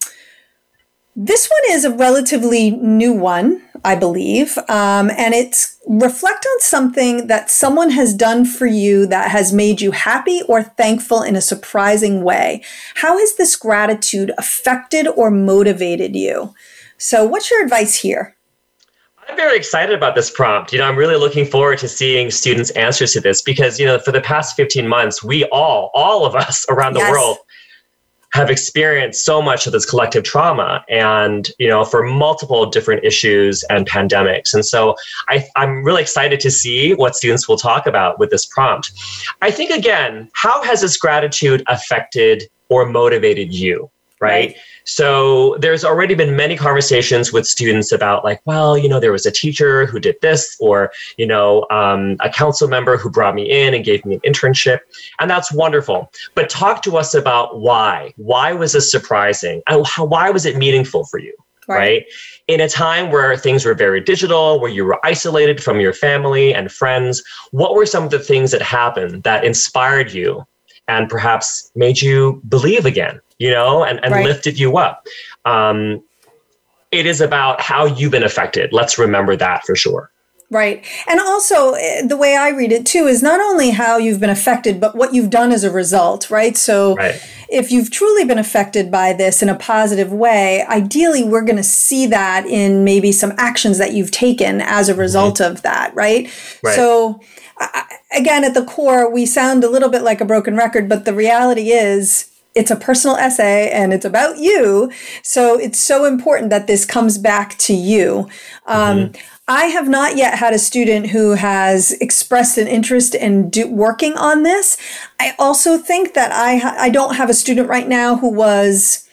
[1.16, 7.28] this one is a relatively new one, I believe, um, and it's reflect on something
[7.28, 11.40] that someone has done for you that has made you happy or thankful in a
[11.40, 12.62] surprising way.
[12.96, 16.54] How has this gratitude affected or motivated you?
[16.98, 18.36] So, what's your advice here?
[19.28, 20.72] I'm very excited about this prompt.
[20.72, 23.98] You know, I'm really looking forward to seeing students' answers to this because, you know,
[23.98, 27.12] for the past 15 months, we all, all of us around the yes.
[27.12, 27.38] world,
[28.32, 33.62] have experienced so much of this collective trauma and you know for multiple different issues
[33.64, 34.54] and pandemics.
[34.54, 34.96] And so
[35.28, 38.92] I, i'm really excited to see what students will talk about with this prompt.
[39.42, 44.56] I think again how has this gratitude affected or motivated you right?
[44.88, 49.26] So there's already been many conversations with students about like, well, you know, there was
[49.26, 53.50] a teacher who did this, or you know, um, a council member who brought me
[53.50, 54.78] in and gave me an internship,
[55.20, 56.10] and that's wonderful.
[56.34, 58.14] But talk to us about why.
[58.16, 59.60] Why was this surprising?
[59.68, 61.36] And how, why was it meaningful for you?
[61.68, 61.76] Right.
[61.76, 62.04] right.
[62.46, 66.54] In a time where things were very digital, where you were isolated from your family
[66.54, 70.46] and friends, what were some of the things that happened that inspired you
[70.88, 73.20] and perhaps made you believe again?
[73.38, 74.24] You know, and, and right.
[74.24, 75.06] lifted you up.
[75.44, 76.02] Um,
[76.90, 78.72] it is about how you've been affected.
[78.72, 80.10] Let's remember that for sure.
[80.50, 80.82] Right.
[81.06, 84.30] And also, eh, the way I read it too is not only how you've been
[84.30, 86.56] affected, but what you've done as a result, right?
[86.56, 87.22] So, right.
[87.50, 91.62] if you've truly been affected by this in a positive way, ideally, we're going to
[91.62, 95.52] see that in maybe some actions that you've taken as a result mm-hmm.
[95.52, 96.32] of that, right?
[96.62, 96.74] right.
[96.74, 97.20] So,
[98.16, 101.12] again, at the core, we sound a little bit like a broken record, but the
[101.12, 102.27] reality is,
[102.58, 104.90] it's a personal essay and it's about you.
[105.22, 108.28] So it's so important that this comes back to you.
[108.66, 109.20] Um, mm-hmm.
[109.46, 114.14] I have not yet had a student who has expressed an interest in do, working
[114.18, 114.76] on this.
[115.20, 119.08] I also think that I ha- I don't have a student right now who was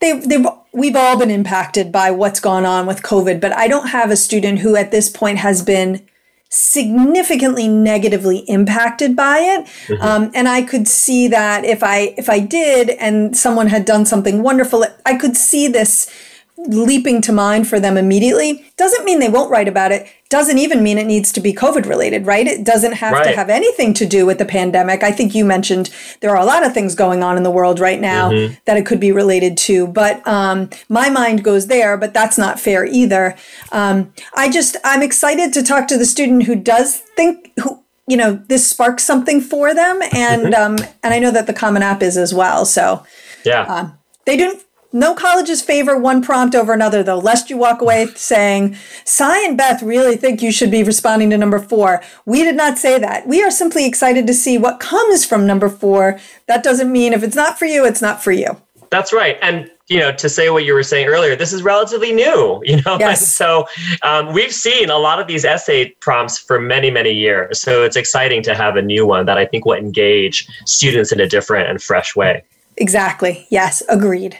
[0.00, 3.88] they they we've all been impacted by what's gone on with COVID, but I don't
[3.88, 6.04] have a student who at this point has been
[6.52, 10.02] significantly negatively impacted by it mm-hmm.
[10.02, 14.04] um, and i could see that if i if i did and someone had done
[14.04, 16.10] something wonderful i could see this
[16.66, 20.82] leaping to mind for them immediately doesn't mean they won't write about it doesn't even
[20.82, 23.24] mean it needs to be covid related right it doesn't have right.
[23.24, 25.88] to have anything to do with the pandemic i think you mentioned
[26.20, 28.54] there are a lot of things going on in the world right now mm-hmm.
[28.66, 32.60] that it could be related to but um, my mind goes there but that's not
[32.60, 33.34] fair either
[33.72, 38.16] um, i just i'm excited to talk to the student who does think who you
[38.16, 40.82] know this sparks something for them and mm-hmm.
[40.82, 43.02] um, and i know that the common app is as well so
[43.44, 44.62] yeah um, they didn't
[44.92, 49.56] No colleges favor one prompt over another, though, lest you walk away saying, Sai and
[49.56, 52.02] Beth really think you should be responding to number four.
[52.26, 53.26] We did not say that.
[53.28, 56.18] We are simply excited to see what comes from number four.
[56.46, 58.60] That doesn't mean if it's not for you, it's not for you.
[58.90, 59.38] That's right.
[59.42, 62.76] And you know, to say what you were saying earlier, this is relatively new, you
[62.82, 63.20] know, yes.
[63.20, 63.66] and so
[64.02, 67.60] um, we've seen a lot of these essay prompts for many, many years.
[67.60, 71.20] So it's exciting to have a new one that I think will engage students in
[71.20, 72.44] a different and fresh way.
[72.76, 73.46] Exactly.
[73.50, 74.38] Yes, agreed.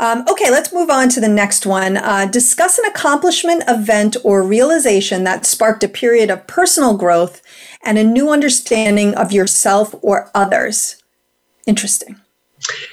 [0.00, 1.98] Um, okay, let's move on to the next one.
[1.98, 7.42] Uh, discuss an accomplishment, event, or realization that sparked a period of personal growth
[7.84, 11.02] and a new understanding of yourself or others.
[11.66, 12.16] Interesting.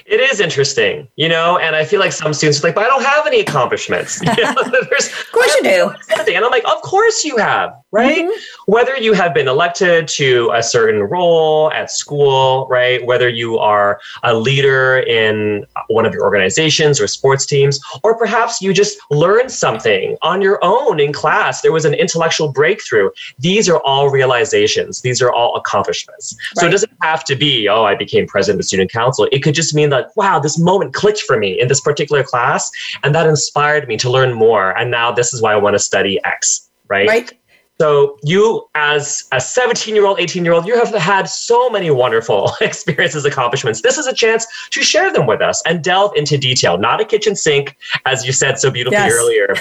[0.06, 2.88] It is interesting, you know, and I feel like some students are like, but I
[2.88, 4.20] don't have any accomplishments.
[4.28, 5.90] You know, of course you do.
[6.10, 8.24] And I'm like, of course you have, right?
[8.24, 8.72] Mm-hmm.
[8.72, 13.04] Whether you have been elected to a certain role at school, right?
[13.04, 18.60] Whether you are a leader in one of your organizations or sports teams, or perhaps
[18.60, 21.62] you just learned something on your own in class.
[21.62, 23.10] There was an intellectual breakthrough.
[23.38, 25.00] These are all realizations.
[25.00, 26.36] These are all accomplishments.
[26.36, 26.60] Right.
[26.60, 29.26] So it doesn't have to be, oh, I became president of the student council.
[29.32, 32.70] It could just mean that, wow, this moment clicked for me in this particular class.
[33.02, 34.76] And that inspired me to learn more.
[34.78, 37.08] And now this is why I want to study X, right?
[37.08, 37.32] Right.
[37.80, 41.90] So you, as a 17 year old, 18 year old, you have had so many
[41.90, 43.82] wonderful experiences, accomplishments.
[43.82, 47.04] This is a chance to share them with us and delve into detail, not a
[47.04, 49.12] kitchen sink, as you said so beautifully yes.
[49.12, 49.54] earlier,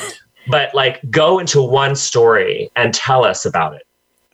[0.48, 3.87] but like go into one story and tell us about it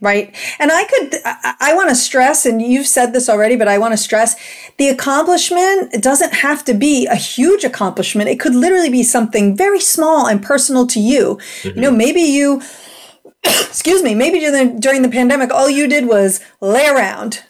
[0.03, 3.67] right and i could i, I want to stress and you've said this already but
[3.67, 4.35] i want to stress
[4.77, 9.79] the accomplishment doesn't have to be a huge accomplishment it could literally be something very
[9.79, 11.69] small and personal to you mm-hmm.
[11.69, 11.97] you know mm-hmm.
[11.97, 12.61] maybe you
[13.43, 17.43] excuse me maybe during the, during the pandemic all you did was lay around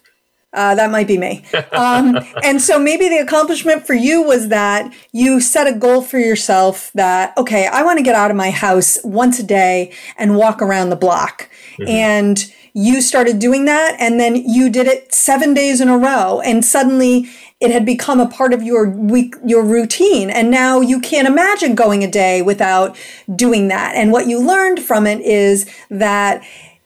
[0.53, 1.43] uh, that might be me.
[1.71, 6.19] Um, and so maybe the accomplishment for you was that you set a goal for
[6.19, 10.37] yourself that, okay, I want to get out of my house once a day and
[10.37, 11.49] walk around the block.
[11.77, 11.89] Mm-hmm.
[11.89, 16.41] And you started doing that and then you did it seven days in a row
[16.41, 17.29] and suddenly
[17.59, 21.75] it had become a part of your week your routine and now you can't imagine
[21.75, 22.97] going a day without
[23.35, 26.43] doing that and what you learned from it is that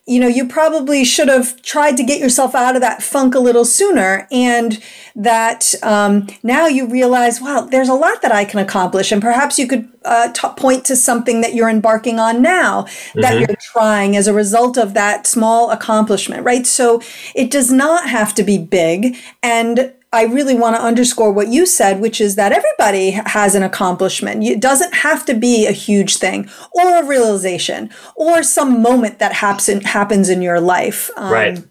[0.08, 3.40] you know, you probably should have tried to get yourself out of that funk a
[3.40, 4.26] little sooner.
[4.32, 4.82] And
[5.16, 9.12] that um, now you realize, wow, there's a lot that I can accomplish.
[9.12, 13.22] And perhaps you could uh, t- point to something that you're embarking on now mm-hmm.
[13.22, 16.66] that you're trying as a result of that small accomplishment, right?
[16.66, 17.02] So
[17.36, 19.18] it does not have to be big.
[19.44, 23.62] And I really want to underscore what you said, which is that everybody has an
[23.62, 24.44] accomplishment.
[24.44, 29.34] It doesn't have to be a huge thing or a realization or some moment that
[29.34, 31.12] happens happens in your life.
[31.18, 31.64] Um, right.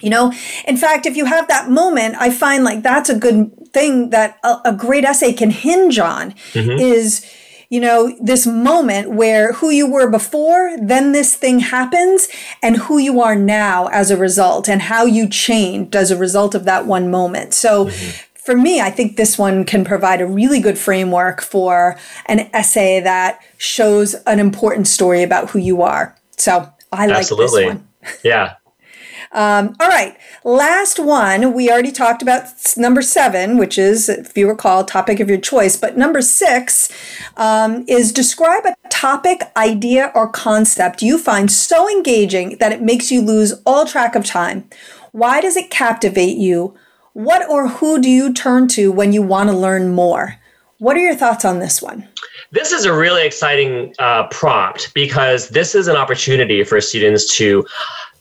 [0.00, 0.30] You know,
[0.68, 4.38] in fact, if you have that moment, I find like that's a good thing that
[4.44, 6.78] a, a great essay can hinge on mm-hmm.
[6.78, 7.24] is
[7.68, 12.28] you know, this moment where who you were before, then this thing happens,
[12.62, 16.54] and who you are now as a result, and how you changed as a result
[16.54, 17.54] of that one moment.
[17.54, 18.10] So, mm-hmm.
[18.34, 23.00] for me, I think this one can provide a really good framework for an essay
[23.00, 26.16] that shows an important story about who you are.
[26.36, 27.64] So, I like Absolutely.
[27.64, 27.88] this one.
[28.22, 28.54] Yeah.
[29.36, 31.52] Um, all right, last one.
[31.52, 32.44] We already talked about
[32.78, 35.76] number seven, which is, if you recall, topic of your choice.
[35.76, 36.90] But number six
[37.36, 43.10] um, is describe a topic, idea, or concept you find so engaging that it makes
[43.10, 44.68] you lose all track of time.
[45.12, 46.74] Why does it captivate you?
[47.12, 50.36] What or who do you turn to when you want to learn more?
[50.78, 52.08] What are your thoughts on this one?
[52.52, 57.66] This is a really exciting uh, prompt because this is an opportunity for students to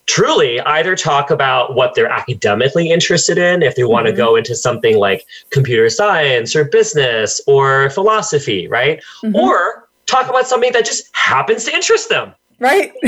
[0.08, 3.92] truly either talk about what they're academically interested in, if they mm-hmm.
[3.92, 9.04] want to go into something like computer science or business or philosophy, right?
[9.24, 9.36] Mm-hmm.
[9.36, 12.34] Or talk about something that just happens to interest them.
[12.60, 12.94] Right.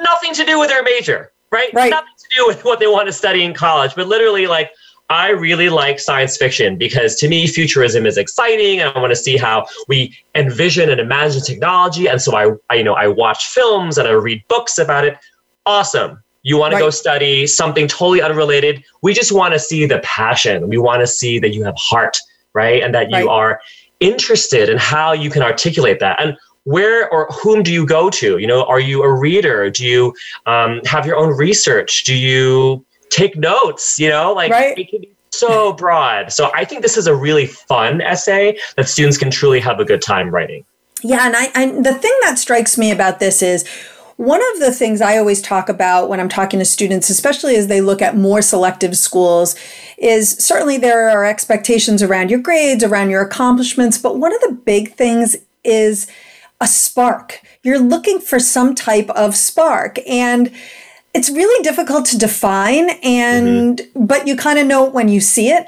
[0.00, 1.72] Nothing to do with their major, right?
[1.72, 1.90] Right.
[1.90, 4.70] Nothing to do with what they want to study in college, but literally like,
[5.08, 8.78] I really like science fiction because to me, futurism is exciting.
[8.78, 12.06] And I want to see how we envision and imagine technology.
[12.06, 15.18] And so I, I, you know, I watch films and I read books about it.
[15.66, 16.78] Awesome you want right.
[16.78, 18.82] to go study something totally unrelated.
[19.02, 20.68] We just want to see the passion.
[20.68, 22.16] We want to see that you have heart,
[22.54, 22.82] right?
[22.82, 23.60] And that you are
[24.00, 26.20] interested in how you can articulate that.
[26.20, 28.38] And where or whom do you go to?
[28.38, 29.70] You know, are you a reader?
[29.70, 30.14] Do you
[30.46, 32.04] um, have your own research?
[32.04, 33.98] Do you take notes?
[33.98, 34.78] You know, like right.
[34.78, 36.32] it can be so broad.
[36.32, 39.84] So I think this is a really fun essay that students can truly have a
[39.84, 40.64] good time writing.
[41.02, 43.64] Yeah, and I, I the thing that strikes me about this is
[44.20, 47.68] one of the things I always talk about when I'm talking to students, especially as
[47.68, 49.56] they look at more selective schools,
[49.96, 54.52] is certainly there are expectations around your grades, around your accomplishments, but one of the
[54.52, 56.06] big things is
[56.60, 57.40] a spark.
[57.62, 59.98] You're looking for some type of spark.
[60.06, 60.52] And
[61.14, 64.04] it's really difficult to define and mm-hmm.
[64.04, 65.66] but you kind of know it when you see it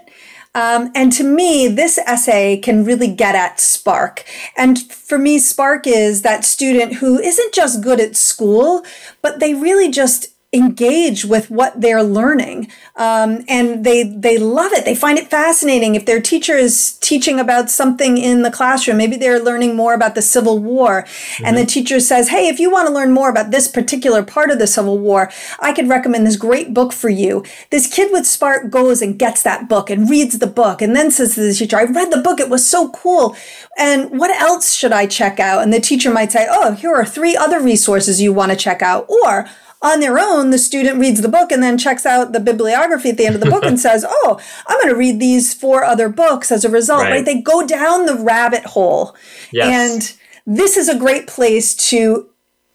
[0.55, 4.25] um, and to me, this essay can really get at Spark.
[4.57, 8.85] And for me, Spark is that student who isn't just good at school,
[9.23, 12.71] but they really just engage with what they're learning.
[12.97, 14.85] Um, and they they love it.
[14.85, 15.95] They find it fascinating.
[15.95, 20.15] If their teacher is teaching about something in the classroom maybe they're learning more about
[20.15, 21.03] the civil war.
[21.03, 21.45] Mm-hmm.
[21.47, 24.51] and the teacher says hey if you want to learn more about this particular part
[24.51, 25.31] of the civil war
[25.61, 27.45] i could recommend this great book for you.
[27.71, 31.11] This kid with spark goes and gets that book and reads the book and then
[31.11, 32.41] says to the teacher i read the book.
[32.41, 33.37] It was so cool.
[33.79, 35.63] And what else should i check out?
[35.63, 38.83] And the teacher might say oh here are three other resources you want to check
[38.83, 39.09] out.
[39.09, 39.49] Or
[39.83, 43.17] on their own, the student reads the book and then checks out the bibliography at
[43.17, 46.09] the end of the book and says, Oh, I'm going to read these four other
[46.09, 47.11] books as a result, right?
[47.11, 47.25] right?
[47.25, 49.17] They go down the rabbit hole.
[49.51, 50.19] Yes.
[50.47, 52.29] And this is a great place to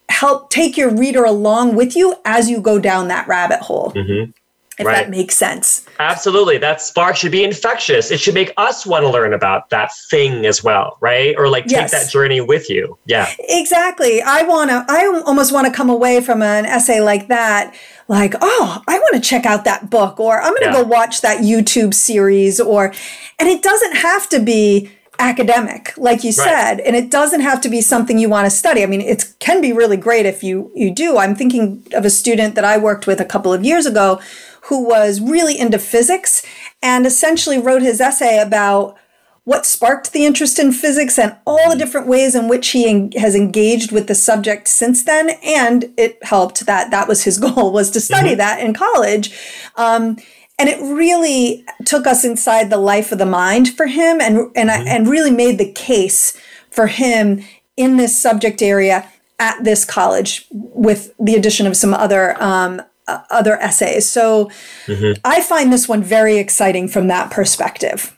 [0.09, 3.91] help take your reader along with you as you go down that rabbit hole.
[3.93, 4.31] Mm-hmm
[4.77, 4.95] if right.
[4.95, 5.85] that makes sense.
[5.99, 6.57] Absolutely.
[6.57, 8.11] That spark should be infectious.
[8.11, 11.35] It should make us want to learn about that thing as well, right?
[11.37, 11.91] Or like take yes.
[11.91, 12.97] that journey with you.
[13.05, 13.31] Yeah.
[13.39, 14.21] Exactly.
[14.21, 17.75] I want to, I almost want to come away from an essay like that
[18.07, 20.83] like, oh, I want to check out that book or I'm going to yeah.
[20.83, 22.93] go watch that YouTube series or,
[23.39, 27.69] and it doesn't have to be academic like you said and it doesn't have to
[27.69, 28.83] be something you want to study.
[28.83, 31.17] I mean it can be really great if you you do.
[31.17, 34.19] I'm thinking of a student that i worked with a couple of years ago
[34.63, 36.45] who was really into physics
[36.81, 38.97] and essentially wrote his essay about
[39.45, 43.11] what sparked the interest in physics and all the different ways in which he en-
[43.13, 47.71] has engaged with the subject since then and it helped that that was his goal
[47.71, 48.39] was to study mm-hmm.
[48.39, 49.33] that in college.
[49.77, 50.17] Um,
[50.59, 54.69] and it really took us inside the life of the mind for him and and
[54.69, 54.87] mm-hmm.
[54.87, 56.39] and really made the case
[56.69, 57.43] for him
[57.75, 59.07] in this subject area
[59.39, 64.09] at this college with the addition of some other um, uh, other essays.
[64.09, 64.51] So
[64.85, 65.19] mm-hmm.
[65.23, 68.15] I find this one very exciting from that perspective.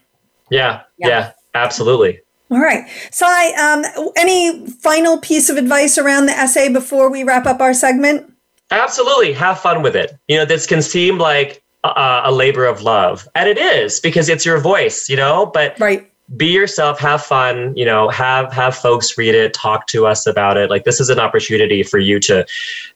[0.49, 2.21] Yeah, yeah, yeah absolutely.
[2.51, 2.89] All right.
[3.11, 7.61] So, I um, any final piece of advice around the essay before we wrap up
[7.61, 8.33] our segment?
[8.71, 9.33] Absolutely.
[9.33, 10.17] Have fun with it.
[10.27, 14.29] You know, this can seem like a, a labor of love, and it is because
[14.29, 15.09] it's your voice.
[15.09, 16.09] You know, but right.
[16.35, 20.57] be yourself have fun you know have have folks read it talk to us about
[20.57, 20.69] it.
[20.69, 22.45] Like this is an opportunity for you to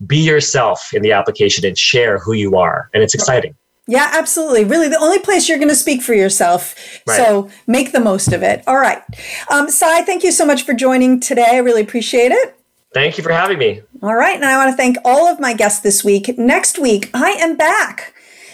[0.05, 2.89] be yourself in the application and share who you are.
[2.93, 3.55] And it's exciting.
[3.87, 4.63] Yeah absolutely.
[4.63, 6.75] Really the only place you're going to speak for yourself.
[7.07, 7.17] Right.
[7.17, 8.63] so make the most of it.
[8.67, 9.01] All right.
[9.49, 11.47] Um, Sai, thank you so much for joining today.
[11.51, 12.55] I really appreciate it.
[12.93, 13.81] Thank you for having me.
[14.01, 14.35] All right.
[14.35, 16.37] And i want to thank all of my guests this week.
[16.37, 18.12] Next week i am back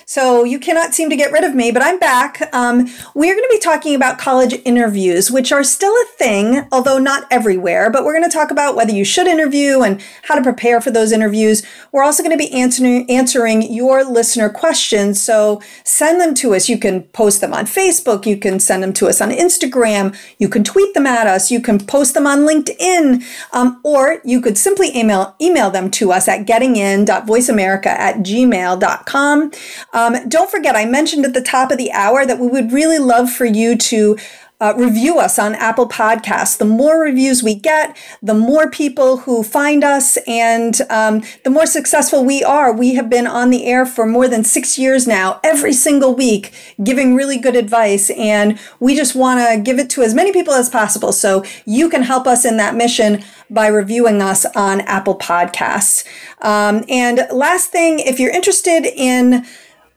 [0.09, 2.49] so you cannot seem to get rid of me, but I'm back.
[2.51, 6.97] Um, we're going to be talking about college interviews, which are still a thing, although
[6.97, 7.91] not everywhere.
[7.91, 10.89] But we're going to talk about whether you should interview and how to prepare for
[10.89, 11.63] those interviews.
[11.91, 15.21] We're also going to be answering answering your listener questions.
[15.21, 16.67] So send them to us.
[16.67, 18.25] You can post them on Facebook.
[18.25, 20.17] You can send them to us on Instagram.
[20.39, 21.51] You can tweet them at us.
[21.51, 26.11] You can post them on LinkedIn, um, or you could simply email email them to
[26.11, 29.51] us at gettingin.voiceamerica at gmail.com.
[29.99, 32.99] Um, don't forget, I mentioned at the top of the hour that we would really
[32.99, 34.17] love for you to
[34.61, 36.57] uh, review us on Apple Podcasts.
[36.57, 41.65] The more reviews we get, the more people who find us, and um, the more
[41.65, 42.71] successful we are.
[42.71, 46.53] We have been on the air for more than six years now, every single week,
[46.81, 48.09] giving really good advice.
[48.11, 51.11] And we just want to give it to as many people as possible.
[51.11, 56.05] So you can help us in that mission by reviewing us on Apple Podcasts.
[56.41, 59.45] Um, and last thing, if you're interested in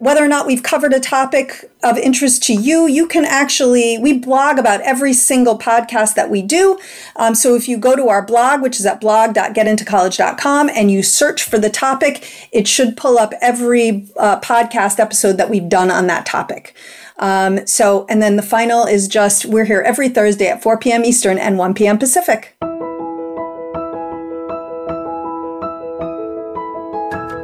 [0.03, 4.19] whether or not we've covered a topic of interest to you, you can actually, we
[4.19, 6.77] blog about every single podcast that we do.
[7.15, 11.45] Um, so if you go to our blog, which is at blog.getintocollege.com, and you search
[11.45, 16.09] for the topic, it should pull up every uh, podcast episode that we've done on
[16.09, 16.75] that topic.
[17.19, 21.05] Um, so, and then the final is just we're here every Thursday at 4 p.m.
[21.05, 21.97] Eastern and 1 p.m.
[21.97, 22.57] Pacific.